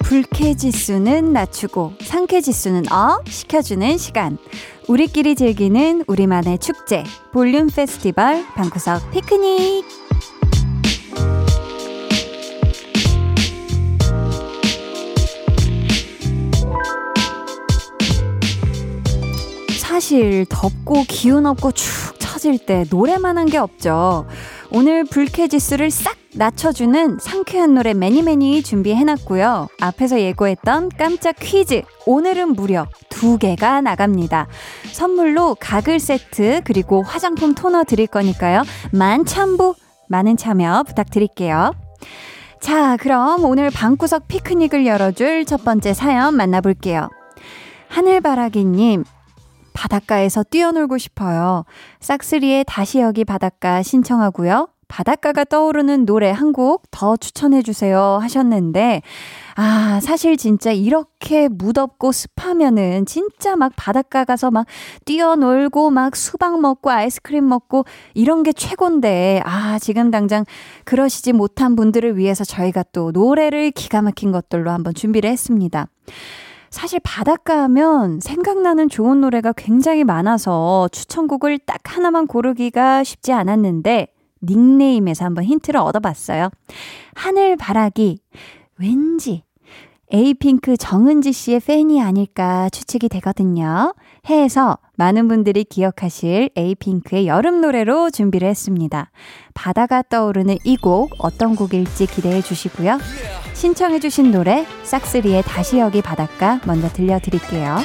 불쾌 0.04 0.54
지수는 0.54 1.34
낮추고 1.34 1.94
상쾌 2.02 2.42
지수는 2.42 2.92
up 2.92 3.28
시켜주는 3.28 3.98
시간. 3.98 4.38
우리끼리 4.88 5.36
즐기는 5.36 6.04
우리만의 6.06 6.60
축제 6.60 7.04
볼륨 7.32 7.68
페스티벌 7.68 8.46
방구석 8.54 9.12
피크닉. 9.12 10.03
사실 19.94 20.48
덥고 20.50 21.04
기운 21.08 21.46
없고 21.46 21.72
축 21.72 22.20
처질 22.20 22.66
때 22.66 22.84
노래만 22.90 23.38
한 23.38 23.46
게 23.46 23.60
없죠. 23.60 24.26
오늘 24.72 25.04
불쾌 25.04 25.48
지수를 25.48 25.92
싹 25.92 26.16
낮춰주는 26.34 27.20
상쾌한 27.22 27.76
노래 27.76 27.94
many 27.94 28.29
many 28.29 28.64
준비해놨고요. 28.64 29.68
앞에서 29.80 30.20
예고했던 30.20 30.90
깜짝 30.98 31.36
퀴즈. 31.40 31.84
오늘은 32.08 32.54
무려 32.56 32.88
두 33.10 33.38
개가 33.38 33.82
나갑니다. 33.82 34.48
선물로 34.92 35.58
가글 35.60 36.00
세트 36.00 36.62
그리고 36.66 37.04
화장품 37.04 37.54
토너 37.54 37.84
드릴 37.84 38.08
거니까요. 38.08 38.64
만참부 38.92 39.76
많은 40.10 40.38
참여 40.38 40.86
부탁드릴게요. 40.88 41.72
자, 42.60 42.98
그럼 42.98 43.46
오늘 43.46 43.70
방구석 43.70 44.28
피크닉을 44.28 44.88
열어줄 44.88 45.46
첫 45.46 45.64
번째 45.64 45.94
사연 45.94 46.36
만나볼게요. 46.36 47.10
하늘바라기님, 47.90 49.04
바닷가에서 49.74 50.44
뛰어놀고 50.44 50.98
싶어요. 50.98 51.66
싹스리의 52.00 52.66
다시 52.68 53.00
여기 53.00 53.26
바닷가 53.26 53.82
신청하고요. 53.84 54.68
바닷가가 54.88 55.44
떠오르는 55.44 56.06
노래 56.06 56.30
한 56.30 56.54
곡 56.54 56.84
더 56.92 57.18
추천해 57.18 57.64
주세요 57.64 58.20
하셨는데, 58.22 59.02
아, 59.56 60.00
사실 60.04 60.38
진짜 60.38 60.72
이렇게 60.72 61.48
무덥고 61.48 62.12
습하면은 62.12 63.08
진짜 63.08 63.56
막 63.56 63.74
바닷가 63.76 64.24
가서 64.24 64.52
막 64.52 64.68
뛰어놀고 65.06 65.90
막 65.90 66.16
수박 66.16 66.60
먹고 66.62 66.92
아이스크림 66.92 67.48
먹고 67.50 67.86
이런 68.14 68.44
게 68.44 68.54
최곤데, 68.54 69.42
아, 69.46 69.80
지금 69.80 70.12
당장 70.12 70.46
그러시지 70.86 71.34
못한 71.34 71.76
분들을 71.76 72.16
위해서 72.18 72.44
저희가 72.44 72.84
또 72.92 73.10
노래를 73.12 73.72
기가 73.72 74.04
막힌 74.04 74.32
것들로 74.32 74.70
한번 74.70 74.94
준비를 74.94 75.28
했습니다. 75.28 75.88
사실 76.74 77.00
바닷가 77.04 77.62
하면 77.64 78.20
생각나는 78.20 78.90
좋은 78.90 79.22
노래가 79.22 79.54
굉장히 79.56 80.04
많아서 80.04 80.90
추천곡을 80.92 81.60
딱 81.60 81.80
하나만 81.86 82.26
고르기가 82.26 83.04
쉽지 83.04 83.32
않았는데 83.32 84.08
닉네임에서 84.42 85.24
한번 85.24 85.44
힌트를 85.44 85.80
얻어봤어요. 85.80 86.50
하늘 87.14 87.58
바라기. 87.58 88.18
왠지 88.80 89.44
에이핑크 90.12 90.76
정은지 90.76 91.32
씨의 91.32 91.60
팬이 91.60 92.02
아닐까 92.02 92.70
추측이 92.72 93.08
되거든요. 93.08 93.94
해서 94.28 94.80
많은 94.96 95.28
분들이 95.28 95.64
기억하실 95.66 96.50
에이핑크의 96.56 97.28
여름 97.28 97.62
노래로 97.62 98.10
준비를 98.10 98.48
했습니다. 98.48 99.12
바다가 99.54 100.02
떠오르는 100.02 100.58
이 100.66 100.78
곡 100.78 101.12
어떤 101.20 101.56
곡일지 101.56 102.08
기대해 102.08 102.42
주시고요. 102.42 102.98
신청해 103.54 104.00
주신 104.00 104.32
노래 104.32 104.66
싹스리의 104.84 105.44
다시 105.44 105.78
여기 105.80 106.02
바닷가 106.02 106.60
먼저 106.66 106.90
들려드릴게요. 106.90 107.78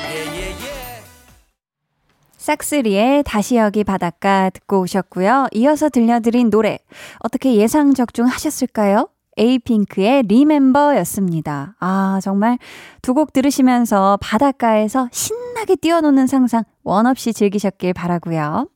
싹스리의 2.37 3.23
다시 3.25 3.57
여기 3.57 3.85
바닷가 3.85 4.51
듣고 4.51 4.81
오셨고요. 4.81 5.49
이어서 5.53 5.89
들려드린 5.91 6.51
노래 6.51 6.79
어떻게 7.21 7.55
예상 7.57 7.93
적중하셨을까요? 7.95 9.09
에이핑크의 9.37 10.23
리멤버였습니다. 10.25 11.77
아, 11.79 12.19
정말 12.23 12.59
두 13.03 13.15
곡 13.15 13.33
들으시면서 13.33 14.19
바닷가에서 14.21 15.09
신나게 15.13 15.77
뛰어노는 15.77 16.27
상상 16.27 16.65
원 16.83 17.07
없이 17.07 17.33
즐기셨길 17.33 17.93
바라고요. 17.93 18.69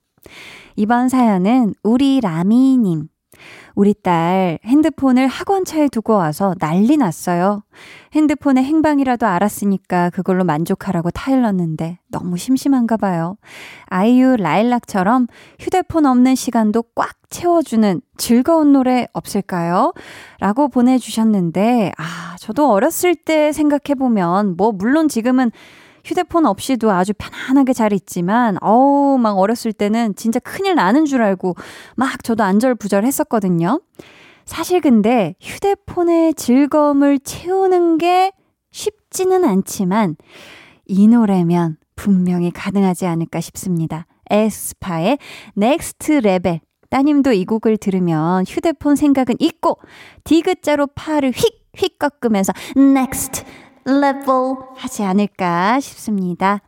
이번 0.77 1.09
사연은 1.09 1.75
우리 1.83 2.21
라미님. 2.21 3.09
우리 3.75 3.95
딸 3.95 4.59
핸드폰을 4.65 5.27
학원차에 5.27 5.89
두고 5.89 6.15
와서 6.15 6.55
난리 6.59 6.97
났어요. 6.97 7.63
핸드폰의 8.13 8.65
행방이라도 8.65 9.27
알았으니까 9.27 10.11
그걸로 10.11 10.45
만족하라고 10.45 11.11
타일렀는데 11.11 11.99
너무 12.11 12.37
심심한가 12.37 12.97
봐요. 12.97 13.37
아이유 13.87 14.37
라일락처럼 14.37 15.27
휴대폰 15.59 16.07
없는 16.07 16.35
시간도 16.35 16.85
꽉 16.95 17.15
채워주는 17.31 18.01
즐거운 18.19 18.73
노래 18.73 19.09
없을까요? 19.13 19.93
라고 20.39 20.69
보내주셨는데, 20.69 21.93
아, 21.97 22.37
저도 22.39 22.71
어렸을 22.71 23.15
때 23.15 23.53
생각해보면, 23.53 24.57
뭐, 24.57 24.71
물론 24.71 25.09
지금은 25.09 25.51
휴대폰 26.05 26.47
없이도 26.47 26.91
아주 26.91 27.13
편안하게 27.17 27.73
잘 27.73 27.93
있지만, 27.93 28.57
어우, 28.61 29.19
막 29.19 29.39
어렸을 29.39 29.73
때는 29.73 30.15
진짜 30.17 30.39
큰일 30.39 30.75
나는 30.75 31.05
줄 31.05 31.23
알고 31.23 31.55
막 31.97 32.23
저도 32.25 32.45
안절부절 32.45 33.05
했었거든요. 33.05 33.81
사실 34.45 34.81
근데 34.81 35.35
휴대폰의 35.41 36.35
즐거움을 36.35 37.19
채우는 37.21 37.99
게 37.99 38.33
쉽지는 38.71 39.45
않지만, 39.45 40.17
이 40.87 41.09
노래면 41.09 41.77
분명히 41.95 42.51
가능하지 42.51 43.07
않을까 43.07 43.41
싶습니다. 43.41 44.07
에스파의 44.31 45.19
Next 45.55 46.13
Level. 46.13 46.61
따님도 46.91 47.33
이 47.33 47.47
곡을 47.47 47.79
들으면 47.79 48.45
휴대폰 48.47 48.97
생각은 48.97 49.37
잊고 49.39 49.79
디귿자로 50.25 50.89
팔을 50.89 51.31
휙 51.31 51.63
휙 51.77 51.99
꺾으면서 51.99 52.53
next 52.77 53.45
level 53.87 54.57
하지 54.77 55.03
않을까 55.03 55.81
싶습니다. 55.81 56.61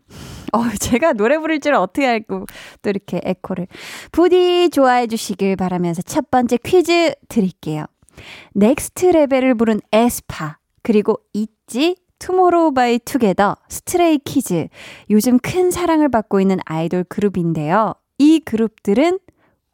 어, 0.52 0.62
제가 0.78 1.14
노래 1.14 1.38
부를 1.38 1.58
줄 1.60 1.74
어떻게 1.74 2.06
알고 2.06 2.46
또 2.82 2.90
이렇게 2.90 3.20
에코를. 3.24 3.66
부디 4.12 4.70
좋아해 4.70 5.06
주시길 5.06 5.56
바라면서 5.56 6.02
첫 6.02 6.30
번째 6.30 6.58
퀴즈 6.58 7.12
드릴게요. 7.28 7.86
Next 8.54 9.06
Level을 9.06 9.56
부른 9.56 9.80
에스파, 9.90 10.58
그리고 10.82 11.18
있지 11.32 11.96
투모로우 12.20 12.72
바이 12.72 12.98
투게더, 13.00 13.56
스트레이 13.68 14.18
키즈. 14.18 14.68
요즘 15.10 15.38
큰 15.38 15.70
사랑을 15.70 16.08
받고 16.08 16.40
있는 16.40 16.58
아이돌 16.64 17.04
그룹인데요. 17.04 17.94
이 18.18 18.38
그룹들은 18.38 19.18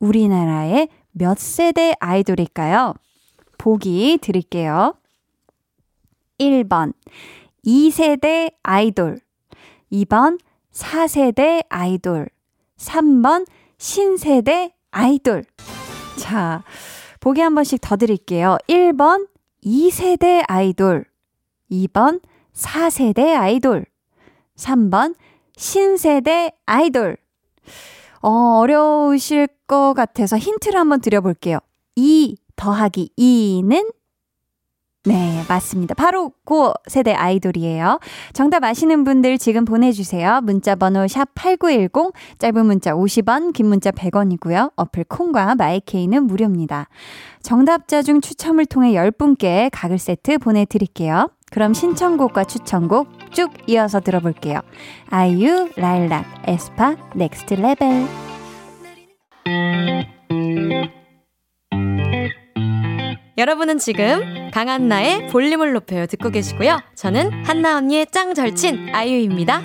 우리나라의 0.00 0.88
몇 1.12 1.38
세대 1.38 1.92
아이돌일까요? 2.00 2.94
보기 3.59 4.18
드릴게요. 4.22 4.94
1번 6.40 6.94
2세대 7.64 8.53
아이돌 8.62 9.20
2번 9.92 10.40
4세대 10.72 11.64
아이돌 11.68 12.29
3번 12.76 13.46
신세대 13.79 14.72
아이돌 14.90 15.44
자, 16.20 16.62
보기 17.20 17.40
한 17.40 17.55
번씩 17.55 17.81
더 17.81 17.96
드릴게요. 17.96 18.59
1번 18.68 19.29
2세대 19.64 20.44
아이돌 20.46 21.05
2번 21.70 22.20
4세대 22.53 23.37
아이돌 23.37 23.87
3번 24.57 25.14
신세대 25.57 26.53
아이돌 26.66 27.16
어, 28.22 28.59
어려우실 28.59 29.48
것 29.66 29.94
같아서 29.94 30.37
힌트를 30.37 30.79
한번 30.79 31.00
드려볼게요. 31.00 31.59
2 31.96 32.37
더하기 32.57 33.12
2는 33.18 33.92
네, 35.11 35.42
맞습니다. 35.49 35.94
바로 35.94 36.31
그 36.44 36.73
세대 36.87 37.12
아이돌이에요. 37.12 37.99
정답 38.33 38.62
아시는 38.62 39.03
분들 39.03 39.38
지금 39.38 39.64
보내주세요. 39.64 40.40
문자 40.44 40.77
번호 40.77 41.09
샵 41.09 41.35
8910, 41.35 42.12
짧은 42.38 42.64
문자 42.64 42.92
50원, 42.92 43.53
긴 43.53 43.66
문자 43.66 43.90
100원이고요. 43.90 44.70
어플 44.77 45.03
콩과 45.09 45.57
마이케이는 45.57 46.29
무료입니다. 46.29 46.87
정답자 47.42 48.03
중 48.03 48.20
추첨을 48.20 48.66
통해 48.66 48.92
10분께 48.92 49.70
가글 49.73 49.99
세트 49.99 50.38
보내드릴게요. 50.38 51.29
그럼 51.51 51.75
신청곡과 51.75 52.44
추천곡 52.44 53.33
쭉 53.33 53.51
이어서 53.66 53.99
들어볼게요. 53.99 54.61
아이유, 55.09 55.70
라일락, 55.75 56.25
에스파, 56.46 56.94
Next 57.16 57.55
Level. 57.55 58.07
여러분은 63.40 63.79
지금 63.79 64.50
강한나의 64.50 65.29
볼륨을 65.29 65.72
높여요 65.72 66.07
듣고 66.07 66.29
계시고요. 66.29 66.79
저는 66.94 67.46
한나 67.46 67.79
언니의 67.79 68.09
짱 68.12 68.35
절친 68.35 68.94
아이유입니다. 68.94 69.62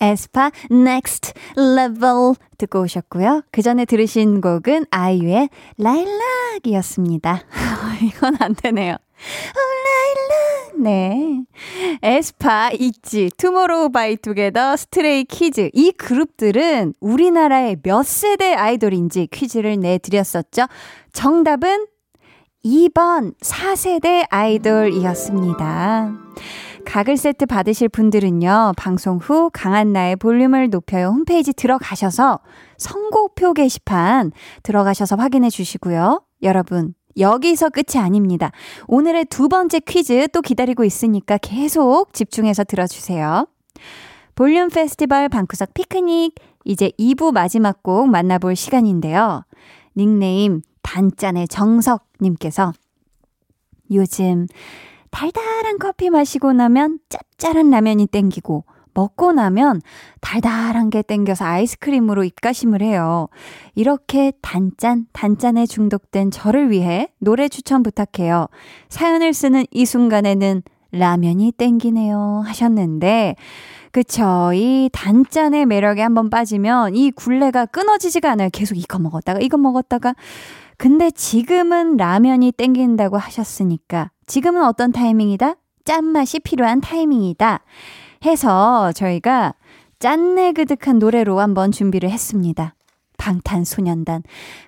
에스파 0.00 0.50
Next 0.70 1.34
Level 1.58 2.36
듣고 2.56 2.80
오셨고요. 2.84 3.42
그 3.52 3.60
전에 3.60 3.84
들으신 3.84 4.40
곡은 4.40 4.86
아이유의 4.90 5.50
라일락이었습니다. 5.76 7.42
이건 8.02 8.36
안 8.40 8.54
되네요. 8.54 8.96
라일락. 9.54 10.82
네. 10.82 11.44
에스파, 12.02 12.70
있지, 12.72 13.30
투모로우 13.36 13.90
바이 13.90 14.16
투게더, 14.16 14.76
스트레이 14.76 15.24
키즈. 15.24 15.70
이 15.72 15.92
그룹들은 15.92 16.94
우리나라의 17.00 17.76
몇 17.82 18.04
세대 18.04 18.54
아이돌인지 18.54 19.28
퀴즈를 19.30 19.78
내드렸었죠. 19.78 20.66
정답은 21.12 21.86
2번 22.64 23.34
4세대 23.40 24.26
아이돌이었습니다. 24.30 26.12
가글 26.84 27.16
세트 27.16 27.46
받으실 27.46 27.88
분들은요, 27.88 28.72
방송 28.76 29.18
후 29.18 29.50
강한 29.52 29.92
나의 29.92 30.16
볼륨을 30.16 30.70
높여요 30.70 31.08
홈페이지 31.08 31.52
들어가셔서 31.52 32.40
선곡표 32.78 33.54
게시판 33.54 34.32
들어가셔서 34.62 35.16
확인해 35.16 35.48
주시고요. 35.48 36.22
여러분, 36.42 36.94
여기서 37.18 37.70
끝이 37.70 38.02
아닙니다. 38.02 38.52
오늘의 38.86 39.26
두 39.26 39.48
번째 39.48 39.80
퀴즈 39.80 40.28
또 40.28 40.40
기다리고 40.40 40.84
있으니까 40.84 41.38
계속 41.38 42.12
집중해서 42.12 42.64
들어주세요. 42.64 43.46
볼륨 44.34 44.68
페스티벌 44.68 45.28
방구석 45.28 45.74
피크닉, 45.74 46.34
이제 46.64 46.90
2부 46.98 47.32
마지막 47.32 47.82
곡 47.82 48.08
만나볼 48.08 48.56
시간인데요. 48.56 49.44
닉네임 49.96 50.62
단짠의 50.82 51.48
정석님께서 51.48 52.72
요즘 53.92 54.46
달달한 55.10 55.78
커피 55.78 56.08
마시고 56.08 56.52
나면 56.52 56.98
짭짤한 57.08 57.70
라면이 57.70 58.06
땡기고 58.06 58.64
먹고 58.94 59.32
나면 59.32 59.80
달달한 60.20 60.90
게 60.90 61.02
땡겨서 61.02 61.44
아이스크림으로 61.44 62.24
입가심을 62.24 62.82
해요. 62.82 63.28
이렇게 63.74 64.32
단짠, 64.42 65.06
단짠에 65.12 65.66
중독된 65.66 66.30
저를 66.30 66.70
위해 66.70 67.08
노래 67.18 67.48
추천 67.48 67.82
부탁해요. 67.82 68.48
사연을 68.88 69.32
쓰는 69.34 69.64
이 69.70 69.84
순간에는 69.86 70.62
라면이 70.92 71.52
땡기네요. 71.52 72.42
하셨는데, 72.44 73.36
그쵸. 73.92 74.52
이 74.54 74.90
단짠의 74.92 75.66
매력에 75.66 76.02
한번 76.02 76.30
빠지면 76.30 76.94
이 76.94 77.10
굴레가 77.10 77.66
끊어지지가 77.66 78.30
않아요. 78.32 78.50
계속 78.52 78.76
이거 78.76 78.98
먹었다가, 78.98 79.40
이거 79.40 79.56
먹었다가. 79.56 80.14
근데 80.76 81.10
지금은 81.10 81.96
라면이 81.96 82.52
땡긴다고 82.52 83.16
하셨으니까, 83.16 84.10
지금은 84.26 84.64
어떤 84.64 84.92
타이밍이다? 84.92 85.54
짠맛이 85.84 86.40
필요한 86.40 86.80
타이밍이다. 86.80 87.60
해서 88.24 88.92
저희가 88.92 89.54
짠내 89.98 90.52
그득한 90.52 90.98
노래로 90.98 91.40
한번 91.40 91.70
준비를 91.72 92.10
했습니다. 92.10 92.74
방탄소년단 93.18 94.22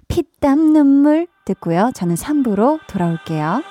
피땀 0.08 0.72
눈물 0.72 1.26
듣고요. 1.44 1.90
저는 1.94 2.14
3부로 2.14 2.78
돌아올게요. 2.86 3.62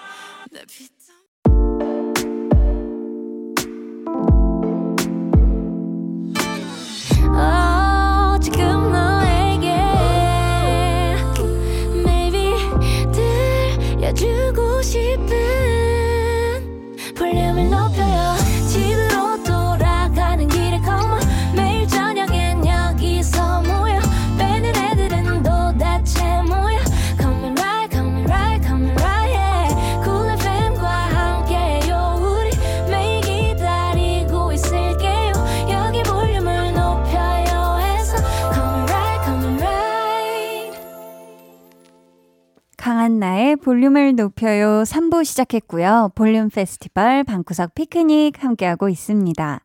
볼륨을 43.74 44.16
높여요 44.16 44.84
3부 44.84 45.26
시작했고요. 45.26 46.12
볼륨 46.14 46.52
페스티벌 46.52 47.24
방구석 47.24 47.74
피크닉 47.74 48.44
함께하고 48.44 48.88
있습니다. 48.88 49.62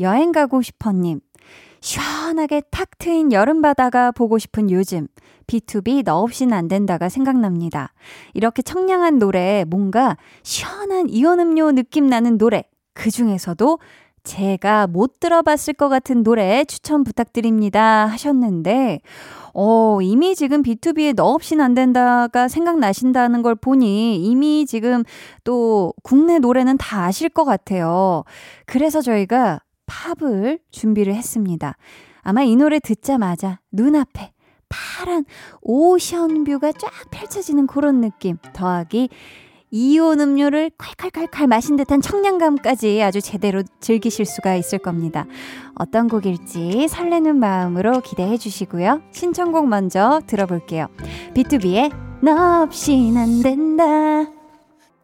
여행 0.00 0.32
가고 0.32 0.60
싶어님. 0.60 1.20
시원하게 1.80 2.62
탁 2.72 2.98
트인 2.98 3.32
여름바다가 3.32 4.10
보고 4.10 4.38
싶은 4.38 4.72
요즘. 4.72 5.06
B2B 5.46 6.04
너 6.04 6.18
없이는 6.18 6.52
안 6.52 6.66
된다가 6.66 7.08
생각납니다. 7.08 7.92
이렇게 8.32 8.60
청량한 8.60 9.20
노래, 9.20 9.64
뭔가 9.68 10.16
시원한 10.42 11.08
이온음료 11.08 11.70
느낌 11.72 12.08
나는 12.08 12.38
노래. 12.38 12.64
그 12.92 13.12
중에서도 13.12 13.78
제가 14.24 14.86
못 14.86 15.20
들어봤을 15.20 15.74
것 15.74 15.88
같은 15.88 16.24
노래 16.24 16.64
추천 16.64 17.04
부탁드립니다 17.04 18.06
하셨는데, 18.06 19.00
어, 19.52 19.98
이미 20.02 20.34
지금 20.34 20.62
B2B에 20.62 21.14
너 21.14 21.26
없이는 21.26 21.64
안 21.64 21.74
된다가 21.74 22.48
생각나신다는 22.48 23.42
걸 23.42 23.54
보니 23.54 24.16
이미 24.16 24.66
지금 24.66 25.04
또 25.44 25.92
국내 26.02 26.38
노래는 26.38 26.78
다 26.78 27.04
아실 27.04 27.28
것 27.28 27.44
같아요. 27.44 28.24
그래서 28.66 29.00
저희가 29.00 29.60
팝을 29.86 30.58
준비를 30.70 31.14
했습니다. 31.14 31.76
아마 32.22 32.42
이 32.42 32.56
노래 32.56 32.80
듣자마자 32.80 33.60
눈앞에 33.70 34.32
파란 34.68 35.24
오션뷰가 35.60 36.72
쫙 36.72 36.90
펼쳐지는 37.10 37.66
그런 37.66 38.00
느낌 38.00 38.38
더하기 38.54 39.10
이온 39.76 40.20
음료를 40.20 40.70
칼칼칼칼 40.78 41.48
마신 41.48 41.74
듯한 41.74 42.00
청량감까지 42.00 43.02
아주 43.02 43.20
제대로 43.20 43.64
즐기실 43.80 44.24
수가 44.24 44.54
있을 44.54 44.78
겁니다. 44.78 45.26
어떤 45.74 46.06
곡일지 46.06 46.86
설레는 46.86 47.40
마음으로 47.40 48.00
기대해 48.00 48.36
주시고요. 48.36 49.02
신청곡 49.10 49.66
먼저 49.66 50.20
들어볼게요. 50.28 50.86
B2B의 51.34 51.90
너 52.22 52.62
없인 52.62 53.16
안 53.16 53.42
된다. 53.42 54.30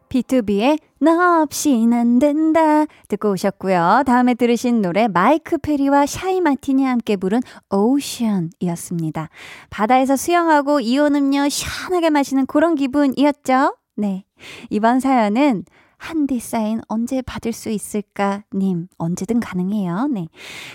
B2B의 0.07 0.79
너 1.01 1.41
없인 1.41 1.91
안 1.91 2.19
된다 2.19 2.85
듣고 3.09 3.31
오셨고요. 3.31 4.03
다음에 4.05 4.35
들으신 4.35 4.81
노래 4.81 5.09
마이크 5.09 5.57
페리와 5.57 6.05
샤이 6.05 6.39
마틴이 6.39 6.85
함께 6.85 7.17
부른 7.17 7.41
오션이었습니다. 7.71 9.27
바다에서 9.69 10.15
수영하고 10.15 10.79
이온 10.79 11.13
음료 11.15 11.49
시원하게 11.49 12.09
마시는 12.09 12.45
그런 12.45 12.75
기분이었죠? 12.75 13.75
네. 13.97 14.23
이번 14.69 14.99
사연은 14.99 15.63
한디 16.01 16.39
사인 16.39 16.81
언제 16.87 17.21
받을 17.21 17.53
수 17.53 17.69
있을까? 17.69 18.43
님, 18.53 18.87
언제든 18.97 19.39
가능해요. 19.39 20.07
네. 20.11 20.27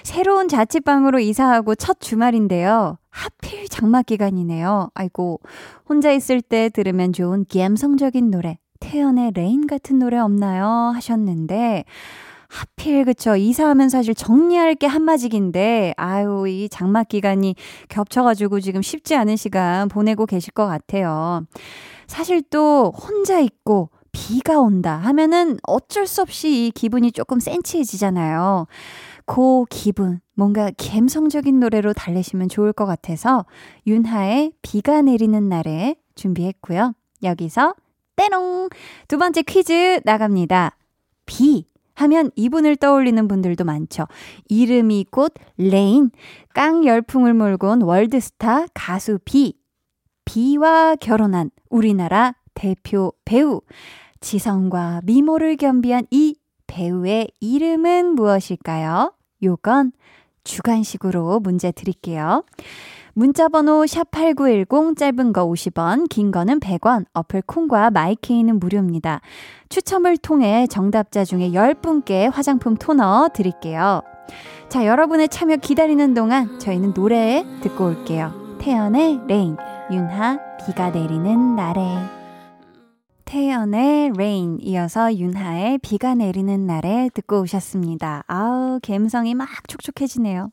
새로운 0.04 0.46
자취방으로 0.46 1.18
이사하고 1.18 1.74
첫 1.74 1.98
주말인데요. 1.98 2.98
하필 3.10 3.68
장마 3.68 4.02
기간이네요. 4.02 4.90
아이고, 4.94 5.40
혼자 5.88 6.12
있을 6.12 6.40
때 6.40 6.68
들으면 6.68 7.12
좋은 7.12 7.44
감성적인 7.52 8.30
노래, 8.30 8.58
태연의 8.78 9.32
Rain 9.34 9.66
같은 9.66 9.98
노래 9.98 10.16
없나요? 10.18 10.92
하셨는데, 10.94 11.84
하필 12.48 13.04
그쵸 13.04 13.34
이사하면 13.34 13.88
사실 13.88 14.14
정리할 14.14 14.76
게 14.76 14.86
한가득인데 14.86 15.94
아유 15.96 16.46
이 16.46 16.68
장마 16.68 17.02
기간이 17.02 17.56
겹쳐가지고 17.88 18.60
지금 18.60 18.82
쉽지 18.82 19.16
않은 19.16 19.36
시간 19.36 19.88
보내고 19.88 20.26
계실 20.26 20.52
것 20.52 20.66
같아요. 20.66 21.44
사실 22.06 22.42
또 22.42 22.92
혼자 22.92 23.40
있고 23.40 23.90
비가 24.12 24.58
온다 24.58 24.96
하면은 24.96 25.58
어쩔 25.62 26.06
수 26.06 26.22
없이 26.22 26.66
이 26.66 26.70
기분이 26.70 27.12
조금 27.12 27.38
센치해지잖아요. 27.38 28.66
그 29.26 29.64
기분, 29.68 30.20
뭔가 30.34 30.70
감성적인 30.78 31.60
노래로 31.60 31.92
달래시면 31.92 32.48
좋을 32.48 32.72
것 32.72 32.86
같아서 32.86 33.44
윤하의 33.86 34.52
비가 34.62 35.02
내리는 35.02 35.48
날에 35.48 35.96
준비했고요. 36.14 36.94
여기서 37.22 37.74
때롱! 38.16 38.70
두 39.08 39.18
번째 39.18 39.42
퀴즈 39.42 40.00
나갑니다. 40.04 40.76
비 41.26 41.66
하면 41.94 42.30
이분을 42.36 42.76
떠올리는 42.76 43.26
분들도 43.28 43.64
많죠. 43.64 44.04
이름이 44.48 45.06
곧 45.10 45.34
Rain, 45.56 46.10
깡 46.54 46.84
열풍을 46.86 47.34
몰고 47.34 47.68
온 47.68 47.82
월드스타 47.82 48.66
가수 48.74 49.18
비. 49.24 49.54
비와 50.26 50.96
결혼한 50.96 51.50
우리나라 51.70 52.34
대표 52.52 53.12
배우. 53.24 53.62
지성과 54.20 55.00
미모를 55.04 55.56
겸비한 55.56 56.06
이 56.10 56.36
배우의 56.66 57.28
이름은 57.40 58.14
무엇일까요? 58.14 59.12
요건 59.42 59.92
주관식으로 60.44 61.40
문제 61.40 61.70
드릴게요. 61.72 62.44
문자번호 63.14 63.84
샵8910 63.84 64.96
짧은 64.98 65.32
거 65.32 65.46
50원, 65.46 66.08
긴 66.10 66.30
거는 66.30 66.60
100원, 66.60 67.06
어플 67.14 67.42
콩과 67.46 67.90
마이케이는 67.90 68.58
무료입니다. 68.58 69.22
추첨을 69.70 70.18
통해 70.18 70.66
정답자 70.66 71.24
중에 71.24 71.50
10분께 71.52 72.30
화장품 72.30 72.76
토너 72.76 73.30
드릴게요. 73.32 74.02
자, 74.68 74.84
여러분의 74.84 75.28
참여 75.30 75.56
기다리는 75.56 76.12
동안 76.12 76.58
저희는 76.58 76.92
노래 76.92 77.44
듣고 77.62 77.86
올게요. 77.86 78.56
태연의 78.58 79.20
Rain, 79.28 79.56
윤하, 79.88 80.38
비가 80.58 80.90
내리는 80.90 81.54
날에. 81.54 81.80
태연의 83.24 84.10
Rain 84.10 84.58
이어서 84.60 85.14
윤하의 85.14 85.78
비가 85.78 86.16
내리는 86.16 86.66
날에 86.66 87.08
듣고 87.14 87.42
오셨습니다. 87.42 88.24
아우, 88.26 88.80
감성이 88.82 89.34
막 89.34 89.48
촉촉해지네요. 89.68 90.50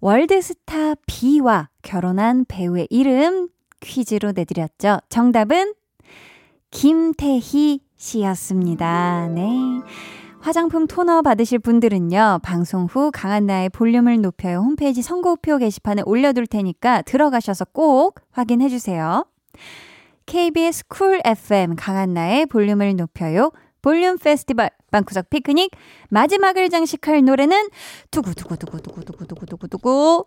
월드스타 0.00 0.94
비와 1.06 1.68
결혼한 1.82 2.44
배우의 2.48 2.88
이름 2.90 3.48
퀴즈로 3.80 4.32
내드렸죠. 4.32 4.98
정답은 5.10 5.74
김태희 6.72 7.80
씨였습니다. 7.96 9.28
네. 9.28 9.48
화장품 10.46 10.86
토너 10.86 11.22
받으실 11.22 11.58
분들은요, 11.58 12.38
방송 12.44 12.84
후 12.84 13.10
강한나의 13.12 13.68
볼륨을 13.70 14.20
높여요 14.20 14.58
홈페이지 14.58 15.02
선고표 15.02 15.58
게시판에 15.58 16.02
올려둘 16.06 16.46
테니까 16.46 17.02
들어가셔서 17.02 17.64
꼭 17.64 18.20
확인해 18.30 18.68
주세요. 18.68 19.26
KBS 20.26 20.86
Cool 20.86 21.20
FM 21.24 21.74
강한나의 21.74 22.46
볼륨을 22.46 22.94
높여요. 22.94 23.50
볼륨 23.82 24.18
페스티벌 24.18 24.70
방구석 24.92 25.30
피크닉 25.30 25.72
마지막을 26.10 26.70
장식할 26.70 27.24
노래는 27.24 27.68
두구두구두구두구두구두구두구 28.12 30.26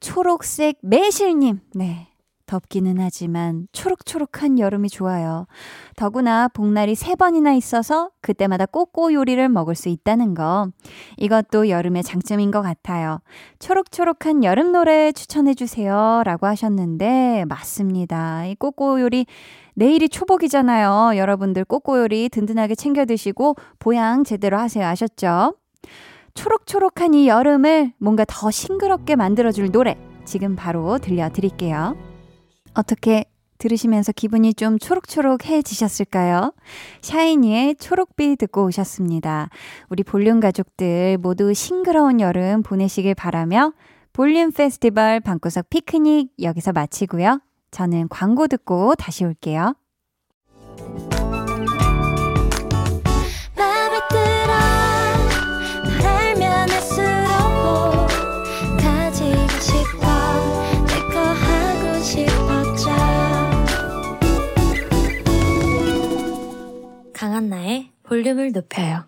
초록색 0.00 0.76
매실님. 0.82 1.60
네. 1.74 2.08
덥기는 2.48 2.96
하지만 2.98 3.68
초록초록한 3.70 4.58
여름이 4.58 4.88
좋아요. 4.88 5.46
더구나 5.94 6.48
복날이 6.48 6.96
세 6.96 7.14
번이나 7.14 7.52
있어서 7.52 8.10
그때마다 8.20 8.66
꼬꼬 8.66 9.12
요리를 9.12 9.48
먹을 9.50 9.76
수 9.76 9.88
있다는 9.88 10.34
거. 10.34 10.68
이것도 11.18 11.68
여름의 11.68 12.02
장점인 12.02 12.50
것 12.50 12.62
같아요. 12.62 13.20
초록초록한 13.60 14.42
여름 14.42 14.72
노래 14.72 15.12
추천해주세요. 15.12 16.22
라고 16.24 16.46
하셨는데, 16.46 17.44
맞습니다. 17.48 18.46
이 18.46 18.56
꼬꼬 18.56 19.00
요리 19.00 19.26
내일이 19.74 20.08
초복이잖아요. 20.08 21.16
여러분들 21.16 21.64
꼬꼬 21.64 22.00
요리 22.00 22.28
든든하게 22.30 22.74
챙겨 22.74 23.04
드시고 23.04 23.54
보양 23.78 24.24
제대로 24.24 24.58
하세요. 24.58 24.84
아셨죠? 24.86 25.54
초록초록한 26.34 27.14
이 27.14 27.28
여름을 27.28 27.92
뭔가 27.98 28.24
더 28.26 28.50
싱그럽게 28.50 29.16
만들어줄 29.16 29.70
노래 29.70 29.96
지금 30.24 30.56
바로 30.56 30.98
들려드릴게요. 30.98 32.07
어떻게 32.74 33.24
들으시면서 33.58 34.12
기분이 34.12 34.54
좀 34.54 34.78
초록초록해지셨을까요? 34.78 36.52
샤이니의 37.02 37.74
초록빛 37.76 38.38
듣고 38.38 38.64
오셨습니다. 38.66 39.50
우리 39.88 40.02
볼륨 40.04 40.40
가족들 40.40 41.18
모두 41.18 41.52
싱그러운 41.52 42.20
여름 42.20 42.62
보내시길 42.62 43.14
바라며 43.14 43.72
볼륨 44.12 44.52
페스티벌 44.52 45.20
방구석 45.20 45.70
피크닉 45.70 46.30
여기서 46.40 46.72
마치고요. 46.72 47.40
저는 47.70 48.08
광고 48.08 48.46
듣고 48.46 48.94
다시 48.94 49.24
올게요. 49.24 49.74
볼륨을 68.18 68.50
높여요. 68.50 69.04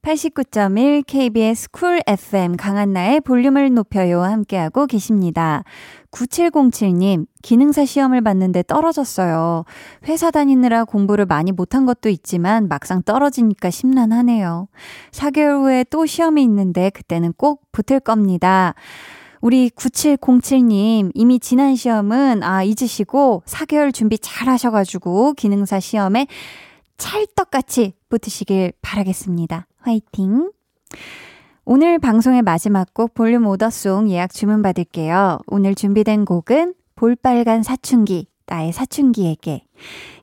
89.1 0.00 1.04
KBS 1.06 1.70
쿨 1.70 2.00
FM 2.06 2.56
강한나의 2.56 3.20
볼륨을 3.20 3.74
높여요 3.74 4.22
함께하고 4.22 4.86
계십니다. 4.86 5.64
9707님, 6.12 7.26
기능사 7.42 7.84
시험을 7.84 8.22
봤는데 8.22 8.62
떨어졌어요. 8.62 9.64
회사 10.06 10.30
다니느라 10.30 10.84
공부를 10.84 11.26
많이 11.26 11.52
못한 11.52 11.84
것도 11.84 12.08
있지만 12.08 12.68
막상 12.68 13.02
떨어지니까 13.02 13.68
심란하네요. 13.68 14.68
4개월 15.10 15.64
후에 15.64 15.84
또 15.90 16.06
시험이 16.06 16.42
있는데 16.44 16.88
그때는 16.88 17.34
꼭 17.36 17.64
붙을 17.72 18.00
겁니다. 18.00 18.74
우리 19.42 19.68
9707님, 19.70 21.10
이미 21.12 21.38
지난 21.38 21.76
시험은, 21.76 22.42
아, 22.42 22.62
잊으시고 22.62 23.42
4개월 23.44 23.92
준비 23.92 24.18
잘 24.18 24.48
하셔가지고 24.48 25.34
기능사 25.34 25.80
시험에 25.80 26.26
찰떡같이 26.98 27.94
붙으시길 28.08 28.72
바라겠습니다. 28.82 29.66
화이팅! 29.78 30.50
오늘 31.64 31.98
방송의 31.98 32.42
마지막 32.42 32.94
곡 32.94 33.14
볼륨 33.14 33.46
오더송 33.46 34.08
예약 34.10 34.32
주문 34.32 34.62
받을게요. 34.62 35.40
오늘 35.48 35.74
준비된 35.74 36.24
곡은 36.24 36.74
볼빨간 36.94 37.62
사춘기, 37.62 38.28
나의 38.46 38.72
사춘기에게. 38.72 39.64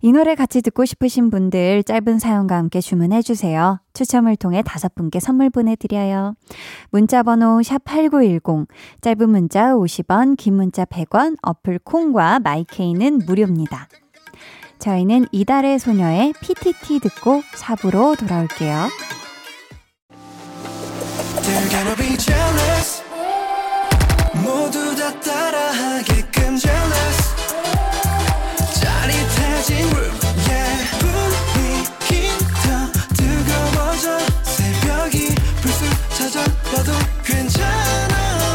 이 0.01 0.11
노래 0.11 0.35
같이 0.35 0.61
듣고 0.61 0.85
싶으신 0.85 1.29
분들 1.29 1.83
짧은 1.83 2.19
사연과 2.19 2.55
함께 2.55 2.79
주문해주세요. 2.81 3.79
추첨을 3.93 4.37
통해 4.37 4.63
다섯 4.65 4.95
분께 4.95 5.19
선물 5.19 5.49
보내드려요. 5.49 6.33
문자번호 6.91 7.59
샵8910, 7.59 8.67
짧은 9.01 9.29
문자 9.29 9.73
50원, 9.73 10.37
긴 10.37 10.55
문자 10.55 10.85
100원, 10.85 11.35
어플 11.41 11.79
콩과 11.79 12.39
마이케이는 12.39 13.19
무료입니다. 13.25 13.89
저희는 14.83 15.27
이달의 15.31 15.79
소녀의 15.79 16.33
PTT 16.41 16.99
듣고 16.99 17.41
4부로 17.55 18.19
돌아올게요. 18.19 18.89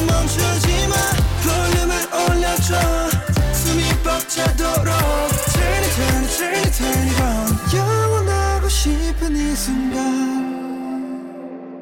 멈추지 0.07 0.89
마. 0.89 0.95
볼륨을 1.43 1.95
올려줘. 2.13 2.77
숨이 3.55 3.83
벅차도록 4.03 5.18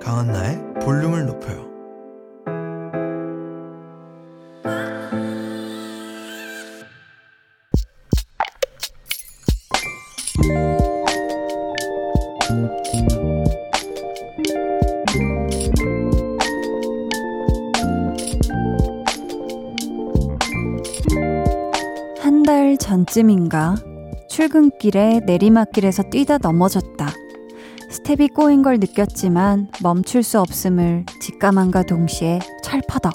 강한나의 0.01 0.59
볼륨을 0.81 1.27
높여요. 1.27 1.65
출근길에 24.47 25.23
내리막길에서 25.27 26.05
뛰다 26.05 26.39
넘어졌다. 26.39 27.09
스텝이 27.91 28.29
꼬인 28.29 28.63
걸 28.63 28.79
느꼈지만 28.79 29.69
멈출 29.83 30.23
수 30.23 30.41
없음을 30.41 31.05
직감한과 31.21 31.83
동시에 31.85 32.39
철퍼덕. 32.63 33.13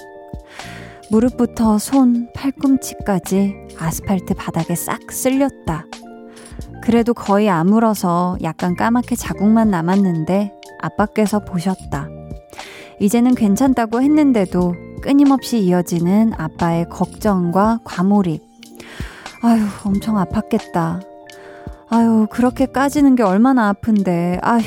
무릎부터 1.10 1.78
손, 1.78 2.28
팔꿈치까지 2.34 3.56
아스팔트 3.78 4.34
바닥에 4.34 4.76
싹 4.76 5.10
쓸렸다. 5.10 5.86
그래도 6.84 7.14
거의 7.14 7.50
아물어서 7.50 8.38
약간 8.42 8.76
까맣게 8.76 9.16
자국만 9.16 9.70
남았는데 9.70 10.52
아빠께서 10.82 11.40
보셨다. 11.40 12.10
이제는 13.00 13.36
괜찮다고 13.36 14.02
했는데도 14.02 14.76
끊임없이 15.02 15.60
이어지는 15.60 16.34
아빠의 16.38 16.90
걱정과 16.90 17.80
과몰입. 17.86 18.42
아휴, 19.44 19.62
엄청 19.86 20.16
아팠겠다. 20.16 21.11
아유, 21.92 22.28
그렇게 22.32 22.66
까지는 22.66 23.16
게 23.16 23.24
얼마나 23.24 23.70
아픈데. 23.70 24.40
아휴, 24.42 24.64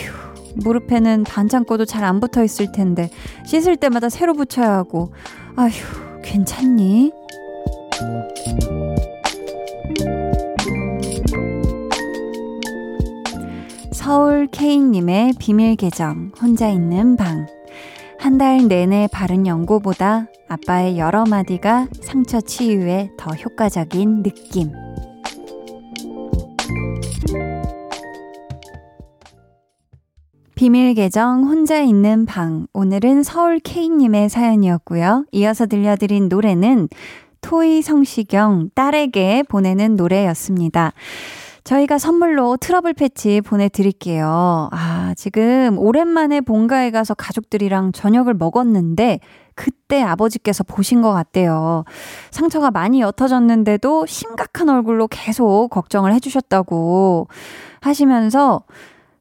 무릎에는 0.56 1.24
반창 1.24 1.64
고도 1.64 1.84
잘 1.84 2.04
안 2.04 2.20
붙어 2.20 2.44
있을 2.44 2.70
텐데. 2.72 3.08
씻을 3.46 3.76
때마다 3.76 4.08
새로 4.08 4.34
붙여야 4.34 4.70
하고. 4.70 5.10
아휴, 5.56 5.70
괜찮니? 6.22 7.12
서울 13.92 14.48
K님의 14.50 15.34
비밀 15.38 15.76
계정, 15.76 16.30
혼자 16.40 16.68
있는 16.68 17.16
방. 17.16 17.46
한 18.18 18.38
달 18.38 18.66
내내 18.68 19.08
바른 19.12 19.46
연고보다 19.46 20.28
아빠의 20.48 20.98
여러 20.98 21.24
마디가 21.26 21.88
상처 22.00 22.40
치유에 22.40 23.10
더 23.18 23.32
효과적인 23.32 24.22
느낌. 24.22 24.72
비밀 30.54 30.94
계정 30.94 31.44
혼자 31.44 31.80
있는 31.80 32.26
방. 32.26 32.68
오늘은 32.72 33.24
서울 33.24 33.58
K님의 33.58 34.28
사연이었고요. 34.28 35.24
이어서 35.32 35.66
들려드린 35.66 36.28
노래는 36.28 36.88
토이 37.40 37.82
성시경 37.82 38.70
딸에게 38.74 39.42
보내는 39.48 39.96
노래였습니다. 39.96 40.92
저희가 41.64 41.98
선물로 41.98 42.56
트러블 42.58 42.92
패치 42.92 43.40
보내드릴게요. 43.40 44.68
아, 44.70 45.14
지금 45.16 45.76
오랜만에 45.78 46.40
본가에 46.40 46.90
가서 46.90 47.14
가족들이랑 47.14 47.92
저녁을 47.92 48.34
먹었는데, 48.34 49.20
그때 49.56 50.02
아버지께서 50.02 50.62
보신 50.62 51.00
것 51.00 51.12
같대요. 51.12 51.84
상처가 52.30 52.70
많이 52.70 53.00
옅어졌는데도 53.00 54.06
심각한 54.06 54.68
얼굴로 54.68 55.08
계속 55.08 55.68
걱정을 55.70 56.12
해주셨다고 56.14 57.28
하시면서, 57.80 58.64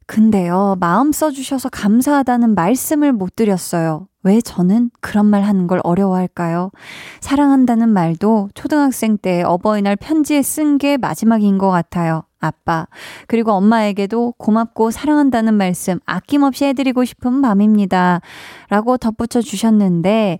근데요, 0.05 0.75
마음 0.79 1.11
써주셔서 1.11 1.69
감사하다는 1.69 2.55
말씀을 2.55 3.13
못 3.13 3.35
드렸어요. 3.35 4.07
왜 4.23 4.41
저는 4.41 4.89
그런 5.01 5.25
말 5.25 5.43
하는 5.43 5.67
걸 5.67 5.81
어려워할까요? 5.83 6.71
사랑한다는 7.19 7.89
말도 7.89 8.49
초등학생 8.53 9.17
때 9.17 9.43
어버이날 9.43 9.95
편지에 9.95 10.41
쓴 10.41 10.77
게 10.77 10.97
마지막인 10.97 11.57
것 11.57 11.69
같아요. 11.69 12.23
아빠, 12.39 12.87
그리고 13.27 13.51
엄마에게도 13.53 14.33
고맙고 14.37 14.91
사랑한다는 14.91 15.53
말씀 15.53 15.99
아낌없이 16.05 16.65
해드리고 16.65 17.05
싶은 17.05 17.41
밤입니다. 17.41 18.21
라고 18.69 18.97
덧붙여 18.97 19.41
주셨는데, 19.41 20.39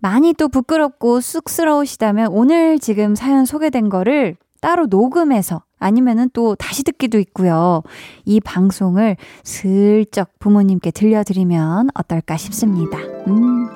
많이 0.00 0.32
또 0.34 0.48
부끄럽고 0.48 1.20
쑥스러우시다면 1.20 2.28
오늘 2.28 2.78
지금 2.78 3.14
사연 3.14 3.44
소개된 3.44 3.88
거를 3.88 4.36
따로 4.60 4.86
녹음해서 4.86 5.62
아니면은 5.78 6.28
또 6.32 6.54
다시 6.54 6.82
듣기도 6.82 7.18
있고요. 7.18 7.82
이 8.24 8.40
방송을 8.40 9.16
슬쩍 9.44 10.38
부모님께 10.38 10.90
들려드리면 10.90 11.90
어떨까 11.94 12.36
싶습니다. 12.36 12.98
음. 13.26 13.68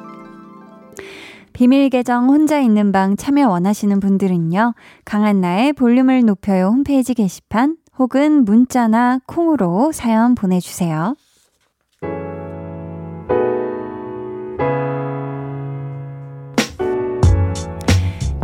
비밀 1.52 1.90
계정 1.90 2.28
혼자 2.28 2.60
있는 2.60 2.92
방 2.92 3.16
참여 3.16 3.48
원하시는 3.48 4.00
분들은요. 4.00 4.74
강한나의 5.04 5.74
볼륨을 5.74 6.24
높여요 6.24 6.68
홈페이지 6.68 7.14
게시판 7.14 7.76
혹은 7.98 8.44
문자나 8.44 9.20
콩으로 9.26 9.92
사연 9.92 10.34
보내주세요. 10.34 11.14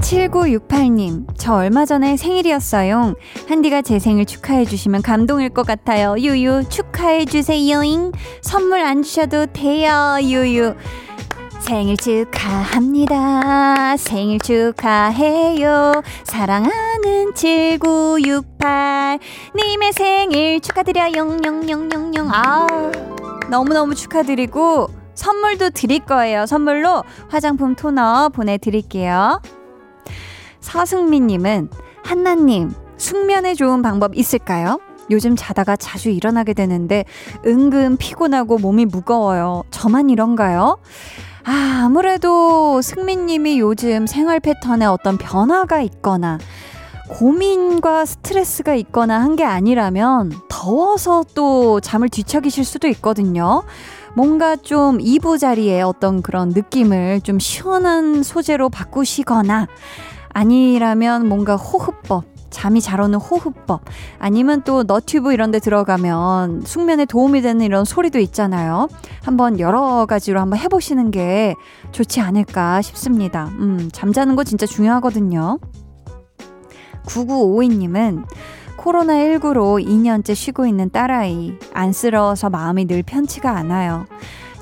7968님, 0.09 1.27
저 1.37 1.53
얼마 1.57 1.85
전에 1.85 2.17
생일이었어요. 2.17 3.15
한디가 3.47 3.83
제 3.83 3.99
생일 3.99 4.25
축하해주시면 4.25 5.03
감동일 5.03 5.51
것 5.51 5.67
같아요. 5.67 6.15
유유, 6.17 6.65
축하해주세요잉. 6.71 8.13
선물 8.41 8.81
안 8.81 9.03
주셔도 9.03 9.45
돼요, 9.53 10.17
유유. 10.23 10.75
생일 11.61 11.99
축하합니다. 11.99 13.19
생일 13.99 14.39
축하해요. 14.41 16.01
사랑하는 16.25 17.35
7968. 17.35 19.19
님의 19.55 19.93
생일 19.93 20.61
축하드려요. 20.61 21.13
영영영영영. 21.13 22.31
아 22.33 22.67
너무너무 23.51 23.95
축하드리고, 23.95 24.89
선물도 25.15 25.71
드릴 25.71 25.99
거예요. 26.01 26.47
선물로 26.47 27.05
화장품 27.29 27.75
토너 27.75 28.31
보내드릴게요. 28.31 29.43
서승민님은 30.61 31.69
한나님 32.03 32.73
숙면에 32.97 33.55
좋은 33.55 33.83
방법 33.83 34.17
있을까요? 34.17 34.81
요즘 35.11 35.37
자다가 35.37 35.77
자주 35.77 36.11
일어나게 36.11 36.53
되는데 36.53 37.05
은근 37.47 37.97
피곤하고 37.97 38.59
몸이 38.59 38.85
무거워요. 38.87 39.63
저만 39.71 40.11
이런가요? 40.11 40.79
아, 41.45 41.83
아무래도 41.87 42.83
승민님이 42.83 43.59
요즘 43.59 44.07
생활 44.07 44.39
패턴에 44.41 44.85
어떤 44.85 45.17
변화가 45.17 45.81
있거나 45.81 46.39
고민과 47.09 48.05
스트레스가 48.05 48.75
있거나 48.75 49.19
한 49.23 49.35
게 49.37 49.45
아니라면 49.45 50.33
더워서 50.51 51.25
또 51.35 51.81
잠을 51.81 52.11
뒤척이실 52.11 52.65
수도 52.67 52.87
있거든요. 52.89 53.63
뭔가 54.15 54.57
좀 54.57 54.99
이부 55.01 55.39
자리에 55.39 55.81
어떤 55.81 56.21
그런 56.21 56.51
느낌을 56.51 57.23
좀 57.23 57.39
시원한 57.39 58.23
소재로 58.23 58.69
바꾸시거나 58.69 59.69
아니라면 60.31 61.29
뭔가 61.29 61.57
호흡법, 61.57 62.25
잠이 62.51 62.81
잘 62.81 63.01
오는 63.01 63.19
호흡법, 63.19 63.83
아니면 64.19 64.63
또 64.65 64.83
너튜브 64.83 65.33
이런 65.33 65.51
데 65.51 65.59
들어가면 65.59 66.63
숙면에 66.65 67.05
도움이 67.05 67.43
되는 67.43 67.65
이런 67.65 67.85
소리도 67.85 68.19
있잖아요. 68.19 68.89
한번 69.23 69.61
여러 69.61 70.07
가지로 70.07 70.41
한번 70.41 70.59
해보시는 70.59 71.11
게 71.11 71.55
좋지 71.93 72.21
않을까 72.21 72.83
싶습니다. 72.83 73.49
음, 73.59 73.91
잠자는 73.93 74.37
거 74.37 74.45
진짜 74.45 74.67
중요하거든요. 74.67 75.59
9952님은 77.07 78.25
코로나19로 78.79 79.85
2년째 79.85 80.35
쉬고 80.35 80.67
있는 80.67 80.91
딸아이. 80.91 81.59
안쓰러워서 81.75 82.49
마음이 82.49 82.87
늘 82.87 83.03
편치가 83.03 83.51
않아요. 83.57 84.07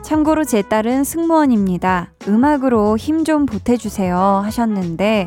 참고로 0.07 0.45
제 0.45 0.63
딸은 0.63 1.03
승무원입니다. 1.03 2.13
음악으로 2.29 2.97
힘 2.97 3.25
좀 3.25 3.45
보태주세요 3.45 4.17
하셨는데, 4.45 5.27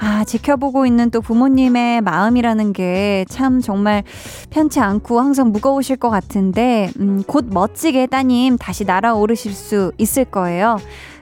아, 0.00 0.22
지켜보고 0.24 0.84
있는 0.84 1.08
또 1.10 1.22
부모님의 1.22 2.02
마음이라는 2.02 2.74
게 2.74 3.24
참 3.30 3.62
정말 3.62 4.02
편치 4.50 4.80
않고 4.80 5.18
항상 5.20 5.50
무거우실 5.50 5.96
것 5.96 6.10
같은데, 6.10 6.90
음, 7.00 7.22
곧 7.26 7.46
멋지게 7.48 8.06
따님 8.08 8.58
다시 8.58 8.84
날아오르실 8.84 9.52
수 9.54 9.92
있을 9.96 10.26
거예요. 10.26 10.76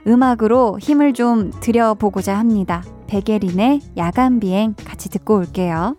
음악으로 0.05 0.77
힘을 0.81 1.13
좀 1.13 1.51
드려보고자 1.61 2.37
합니다. 2.37 2.83
베게린의 3.07 3.79
야간 3.95 4.41
비행 4.41 4.75
같이 4.83 5.07
듣고 5.07 5.37
올게요. 5.37 5.95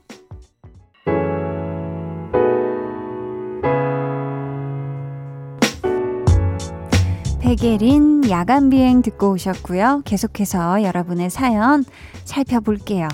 백예린 7.48 8.28
야간 8.28 8.68
비행 8.68 9.00
듣고 9.00 9.30
오셨고요. 9.30 10.02
계속해서 10.04 10.82
여러분의 10.82 11.30
사연 11.30 11.82
살펴볼게요. 12.26 13.08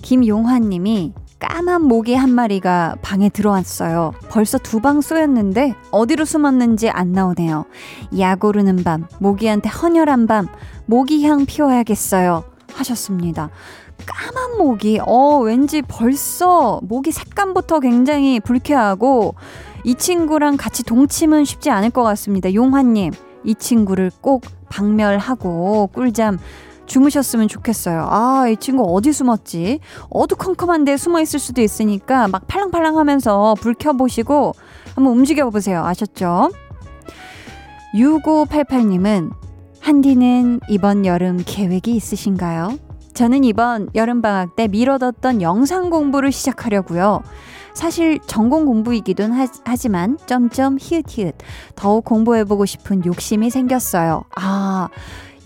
김용환 0.00 0.70
님이 0.70 1.12
까만 1.38 1.82
모기 1.82 2.14
한 2.14 2.30
마리가 2.30 2.96
방에 3.02 3.28
들어왔어요. 3.28 4.14
벌써 4.30 4.56
두 4.56 4.80
방 4.80 5.02
쏘였는데 5.02 5.74
어디로 5.90 6.24
숨었는지 6.24 6.88
안 6.88 7.12
나오네요. 7.12 7.66
약 8.18 8.42
오르는 8.42 8.84
밤, 8.84 9.06
모기한테 9.18 9.68
헌혈한 9.68 10.26
밤, 10.26 10.48
모기향 10.86 11.44
피워야겠어요. 11.44 12.44
하셨습니다. 12.72 13.50
까만 14.06 14.56
모기, 14.56 14.98
어, 15.06 15.40
왠지 15.40 15.82
벌써 15.82 16.80
모기 16.84 17.12
색감부터 17.12 17.80
굉장히 17.80 18.40
불쾌하고 18.40 19.34
이 19.84 19.94
친구랑 19.94 20.56
같이 20.56 20.84
동침은 20.84 21.44
쉽지 21.44 21.68
않을 21.68 21.90
것 21.90 22.02
같습니다. 22.02 22.54
용환님. 22.54 23.12
이 23.48 23.54
친구를 23.54 24.10
꼭 24.20 24.44
박멸하고 24.68 25.88
꿀잠 25.94 26.38
주무셨으면 26.84 27.48
좋겠어요. 27.48 28.06
아, 28.10 28.46
이 28.48 28.56
친구 28.56 28.84
어디 28.94 29.12
숨었지? 29.12 29.80
어두컴컴한 30.10 30.84
데 30.84 30.96
숨어 30.96 31.20
있을 31.20 31.38
수도 31.38 31.62
있으니까 31.62 32.28
막 32.28 32.46
팔랑팔랑 32.46 32.98
하면서 32.98 33.54
불 33.60 33.74
켜보시고 33.74 34.52
한번 34.94 35.12
움직여 35.14 35.48
보세요. 35.50 35.82
아셨죠? 35.84 36.50
6588님은 37.94 39.32
한디는 39.80 40.60
이번 40.68 41.06
여름 41.06 41.42
계획이 41.44 41.94
있으신가요? 41.94 42.78
저는 43.18 43.42
이번 43.42 43.88
여름방학 43.96 44.54
때 44.54 44.68
미뤄뒀던 44.68 45.42
영상 45.42 45.90
공부를 45.90 46.30
시작하려고요. 46.30 47.24
사실 47.74 48.20
전공 48.28 48.64
공부이기도 48.64 49.24
하지만 49.64 50.16
점점 50.26 50.76
히읗히읗 50.78 51.34
더욱 51.74 52.04
공부해보고 52.04 52.64
싶은 52.64 53.04
욕심이 53.04 53.50
생겼어요. 53.50 54.22
아 54.36 54.88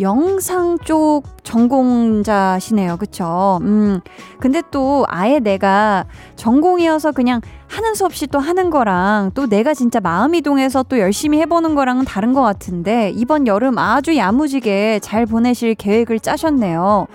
영상 0.01 0.77
쪽 0.85 1.23
전공자시네요. 1.45 2.99
그쵸? 2.99 3.59
음, 3.63 4.01
근데 4.39 4.61
또 4.71 5.07
아예 5.09 5.39
내가 5.39 6.05
전공이어서 6.37 7.13
그냥 7.13 7.41
하는 7.69 7.95
수 7.95 8.05
없이 8.05 8.27
또 8.27 8.39
하는 8.39 8.69
거랑 8.69 9.31
또 9.33 9.47
내가 9.47 9.73
진짜 9.73 9.99
마음이 9.99 10.43
동해서 10.43 10.83
또 10.83 10.99
열심히 10.99 11.41
해보는 11.41 11.75
거랑은 11.75 12.05
다른 12.05 12.35
것 12.35 12.43
같은데 12.43 13.13
이번 13.15 13.47
여름 13.47 13.79
아주 13.79 14.15
야무지게 14.15 15.01
잘 15.03 15.25
보내실 15.25 15.75
계획을 15.75 16.21
짜셨네요. 16.21 17.07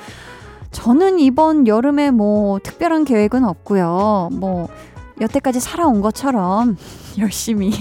저는 0.71 1.19
이번 1.19 1.67
여름에 1.67 2.11
뭐 2.11 2.59
특별한 2.59 3.05
계획은 3.05 3.43
없고요. 3.43 4.29
뭐 4.33 4.67
여태까지 5.19 5.59
살아온 5.59 6.01
것처럼 6.01 6.77
열심히 7.17 7.71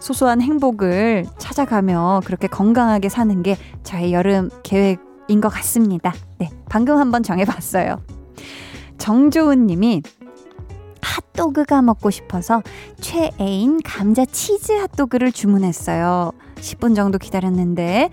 소소한 0.00 0.40
행복을 0.40 1.26
찾아가며 1.38 2.22
그렇게 2.24 2.46
건강하게 2.46 3.08
사는 3.08 3.42
게 3.42 3.56
저의 3.82 4.12
여름 4.12 4.50
계획인 4.62 5.40
것 5.40 5.48
같습니다. 5.48 6.14
네, 6.38 6.50
방금 6.68 6.96
한번 6.96 7.22
정해봤어요. 7.22 8.00
정조은 8.96 9.66
님이 9.66 10.02
핫도그가 11.02 11.82
먹고 11.82 12.10
싶어서 12.10 12.62
최애인 13.00 13.80
감자 13.84 14.24
치즈 14.24 14.72
핫도그를 14.72 15.32
주문했어요. 15.32 16.32
10분 16.56 16.96
정도 16.96 17.18
기다렸는데 17.18 18.10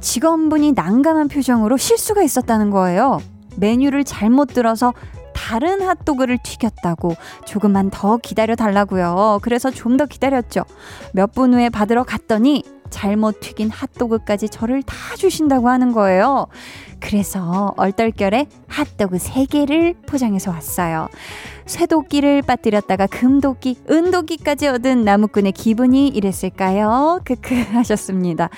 직원분이 0.00 0.72
난감한 0.72 1.28
표정으로 1.28 1.76
실수가 1.76 2.22
있었다는 2.22 2.70
거예요. 2.70 3.18
메뉴를 3.58 4.04
잘못 4.04 4.46
들어서 4.48 4.94
다른 5.38 5.80
핫도그를 5.82 6.38
튀겼다고 6.42 7.14
조금만 7.46 7.90
더 7.90 8.16
기다려 8.18 8.54
달라고요. 8.56 9.38
그래서 9.42 9.70
좀 9.70 9.96
더 9.96 10.06
기다렸죠. 10.06 10.64
몇 11.12 11.32
분 11.32 11.54
후에 11.54 11.68
받으러 11.70 12.02
갔더니 12.04 12.62
잘못 12.90 13.40
튀긴 13.40 13.70
핫도그까지 13.70 14.48
저를 14.48 14.82
다 14.82 14.94
주신다고 15.16 15.68
하는 15.68 15.92
거예요. 15.92 16.46
그래서 17.00 17.74
얼떨결에 17.76 18.46
핫도그 18.68 19.18
3개를 19.18 19.94
포장해서 20.06 20.50
왔어요. 20.50 21.08
쇠도끼를 21.66 22.42
빠뜨렸다가 22.42 23.06
금도끼, 23.06 23.76
은도끼까지 23.90 24.68
얻은 24.68 25.04
나무꾼의 25.04 25.52
기분이 25.52 26.08
이랬을까요? 26.08 27.20
크크 27.24 27.54
하셨습니다. 27.72 28.48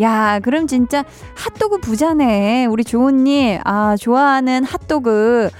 야, 0.00 0.40
그럼 0.42 0.66
진짜 0.66 1.04
핫도그 1.36 1.78
부자네. 1.78 2.66
우리 2.66 2.82
조은님, 2.84 3.60
아, 3.64 3.96
좋아하는 3.96 4.64
핫도그. 4.64 5.50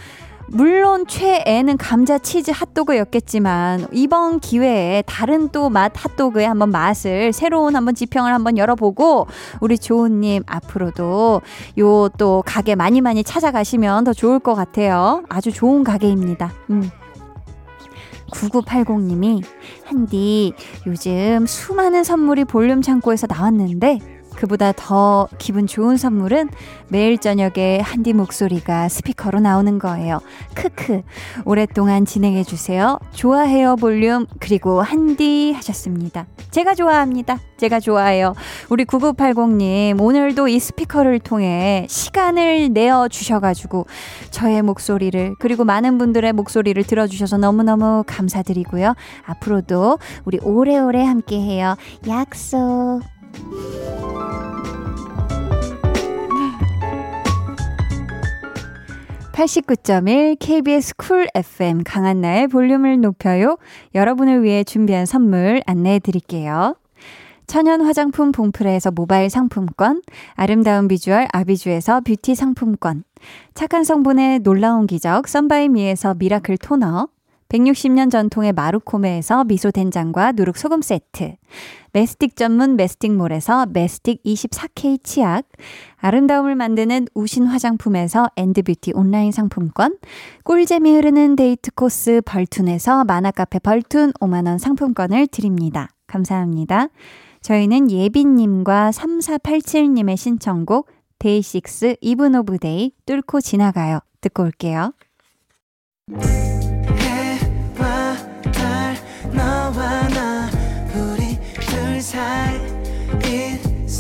물론 0.49 1.07
최애는 1.07 1.77
감자 1.77 2.19
치즈 2.19 2.53
핫도그였겠지만 2.55 3.89
이번 3.93 4.39
기회에 4.41 5.03
다른 5.07 5.49
또 5.49 5.69
맛 5.69 5.93
핫도그의 5.95 6.47
한번 6.47 6.71
맛을 6.71 7.33
새로운 7.33 7.75
한번 7.75 7.95
지평을 7.95 8.33
한번 8.33 8.57
열어보고 8.57 9.27
우리 9.61 9.77
조은님 9.79 10.45
앞으로도 10.47 11.43
요 11.79 12.09
또 12.19 12.43
가게 12.47 12.75
많이 12.77 13.01
많이 13.01 13.25
찾아가시면 13.25 14.05
더 14.05 14.13
좋을 14.13 14.39
것 14.39 14.55
같아요. 14.55 15.25
아주 15.29 15.51
좋은 15.53 15.83
가게입니다. 15.85 16.53
음. 16.71 16.89
9980님이 18.31 19.43
한디 19.85 20.53
요즘 20.87 21.47
수많은 21.47 22.05
선물이 22.05 22.45
볼륨 22.45 22.83
창고에서 22.83 23.27
나왔는데 23.29 23.99
그보다 24.37 24.73
더 24.73 25.29
기분 25.39 25.67
좋은 25.67 25.97
선물은 25.97 26.51
매일 26.89 27.19
저녁에 27.19 27.81
한디 27.83 28.13
목소리가 28.13 28.89
스피커로 28.89 29.41
나오는 29.41 29.79
거예요. 29.79 30.21
크크. 30.55 31.03
오랫동안 31.45 32.05
진행해 32.05 32.45
주세요. 32.45 32.99
좋아해요 33.13 33.77
볼륨. 33.77 34.27
그리고 34.39 34.83
한디 34.83 35.53
하셨습니다. 35.53 36.27
제가 36.51 36.75
좋아합니다. 36.75 37.39
제가 37.57 37.81
좋아해요. 37.81 38.35
우리 38.69 38.85
9980님, 38.85 40.01
오늘도 40.01 40.49
이 40.49 40.59
스피커를 40.59 41.21
통해 41.21 41.87
시간을 41.89 42.73
내어 42.73 43.09
주셔 43.09 43.41
가지고 43.41 43.87
저의 44.31 44.63
목소리를, 44.63 45.35
그리고 45.39 45.65
많은 45.65 45.99
분들의 45.99 46.33
목소리를 46.35 46.83
들어 46.85 47.07
주셔서 47.07 47.39
너무너무 47.39 48.05
감사드리고요. 48.07 48.95
앞으로도 49.25 49.99
우리 50.25 50.39
오래오래 50.43 51.05
함께 51.05 51.37
해요. 51.37 51.77
약속. 52.07 53.01
89.1 59.37 60.39
KBS 60.41 60.97
Cool 60.97 61.29
FM 61.35 61.83
강한나의 61.85 62.49
볼륨을 62.49 63.03
높여요. 63.03 63.59
여러분을 63.95 64.43
위해 64.43 64.65
준비한 64.65 65.05
선물 65.05 65.61
안내해 65.67 65.99
드릴게요. 65.99 66.75
천연 67.47 67.83
화장품 67.83 68.33
봉프레에서 68.33 68.93
모바일 68.93 69.29
상품권, 69.29 70.01
아름다운 70.37 70.89
비주얼 70.89 71.29
아비주에서 71.35 72.01
뷰티 72.01 72.35
상품권, 72.35 73.05
착한 73.53 73.85
성분의 73.85 74.39
놀라운 74.39 74.87
기적 74.87 75.29
썬바이미에서 75.29 76.15
Miracle 76.15 76.57
토너, 76.57 77.09
160년 77.57 78.11
전통의 78.11 78.53
마루코메에서 78.53 79.45
미소된장과 79.45 80.33
누룩소금 80.33 80.83
세트, 80.83 81.37
메스틱 81.93 82.37
전문 82.37 82.77
메스틱몰에서 82.77 83.67
메스틱 83.73 84.23
24K 84.23 85.03
치약, 85.03 85.49
아름다움을 85.97 86.55
만드는 86.55 87.07
우신 87.15 87.47
화장품에서 87.47 88.29
엔드뷰티 88.37 88.93
온라인 88.95 89.33
상품권, 89.33 89.97
꿀잼이 90.45 90.93
흐르는 90.95 91.37
데이트 91.37 91.71
코스 91.73 92.21
벌툰에서 92.27 93.05
만화카페 93.05 93.61
벌툰 93.61 94.13
5만원 94.21 94.59
상품권을 94.59 95.29
드립니다. 95.29 95.89
감사합니다. 96.07 96.89
저희는 97.41 97.91
예빈님과 97.91 98.91
3487님의 98.91 100.17
신청곡 100.17 100.91
데이식스 101.19 101.97
이븐 102.03 102.35
오브 102.35 102.59
데이 102.59 102.93
뚫고 103.07 103.41
지나가요. 103.41 104.01
듣고 104.21 104.43
올게요. 104.43 104.93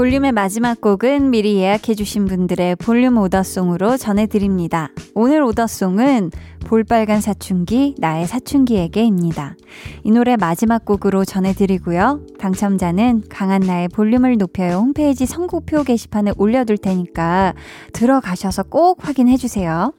볼륨의 0.00 0.32
마지막 0.32 0.80
곡은 0.80 1.28
미리 1.28 1.56
예약해주신 1.56 2.24
분들의 2.24 2.76
볼륨 2.76 3.18
오더송으로 3.18 3.98
전해드립니다. 3.98 4.88
오늘 5.14 5.42
오더송은 5.42 6.30
볼빨간 6.64 7.20
사춘기, 7.20 7.94
나의 7.98 8.26
사춘기에게입니다. 8.26 9.56
이 10.02 10.10
노래 10.10 10.38
마지막 10.38 10.86
곡으로 10.86 11.26
전해드리고요. 11.26 12.22
당첨자는 12.38 13.24
강한 13.28 13.60
나의 13.60 13.88
볼륨을 13.88 14.38
높여요 14.38 14.76
홈페이지 14.78 15.26
선곡표 15.26 15.82
게시판에 15.82 16.32
올려둘 16.38 16.78
테니까 16.78 17.52
들어가셔서 17.92 18.62
꼭 18.62 19.06
확인해주세요. 19.06 19.92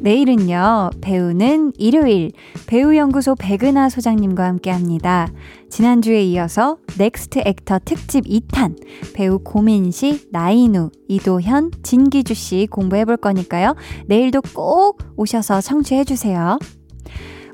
내일은요, 0.00 0.90
배우는 1.00 1.72
일요일, 1.76 2.32
배우연구소 2.66 3.34
백은하 3.34 3.88
소장님과 3.88 4.44
함께 4.44 4.70
합니다. 4.70 5.28
지난주에 5.70 6.22
이어서 6.24 6.78
Next 6.96 7.42
Actor 7.44 7.80
특집 7.84 8.24
2탄, 8.24 8.76
배우 9.14 9.38
고민시, 9.38 10.28
나인우, 10.30 10.90
이도현, 11.08 11.72
진기주 11.82 12.34
씨 12.34 12.68
공부해 12.70 13.04
볼 13.04 13.16
거니까요. 13.16 13.74
내일도 14.06 14.40
꼭 14.54 14.98
오셔서 15.16 15.60
청취해 15.60 16.04
주세요. 16.04 16.58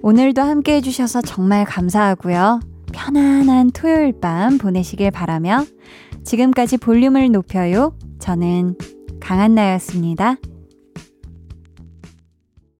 오늘도 0.02 0.42
함께 0.42 0.76
해주셔서 0.76 1.22
정말 1.22 1.64
감사하고요. 1.64 2.60
편안한 2.92 3.70
토요일 3.72 4.12
밤 4.20 4.58
보내시길 4.58 5.10
바라며 5.10 5.64
지금까지 6.24 6.76
볼륨을 6.76 7.32
높여요. 7.32 7.96
저는 8.18 8.76
강한나였습니다. 9.20 10.36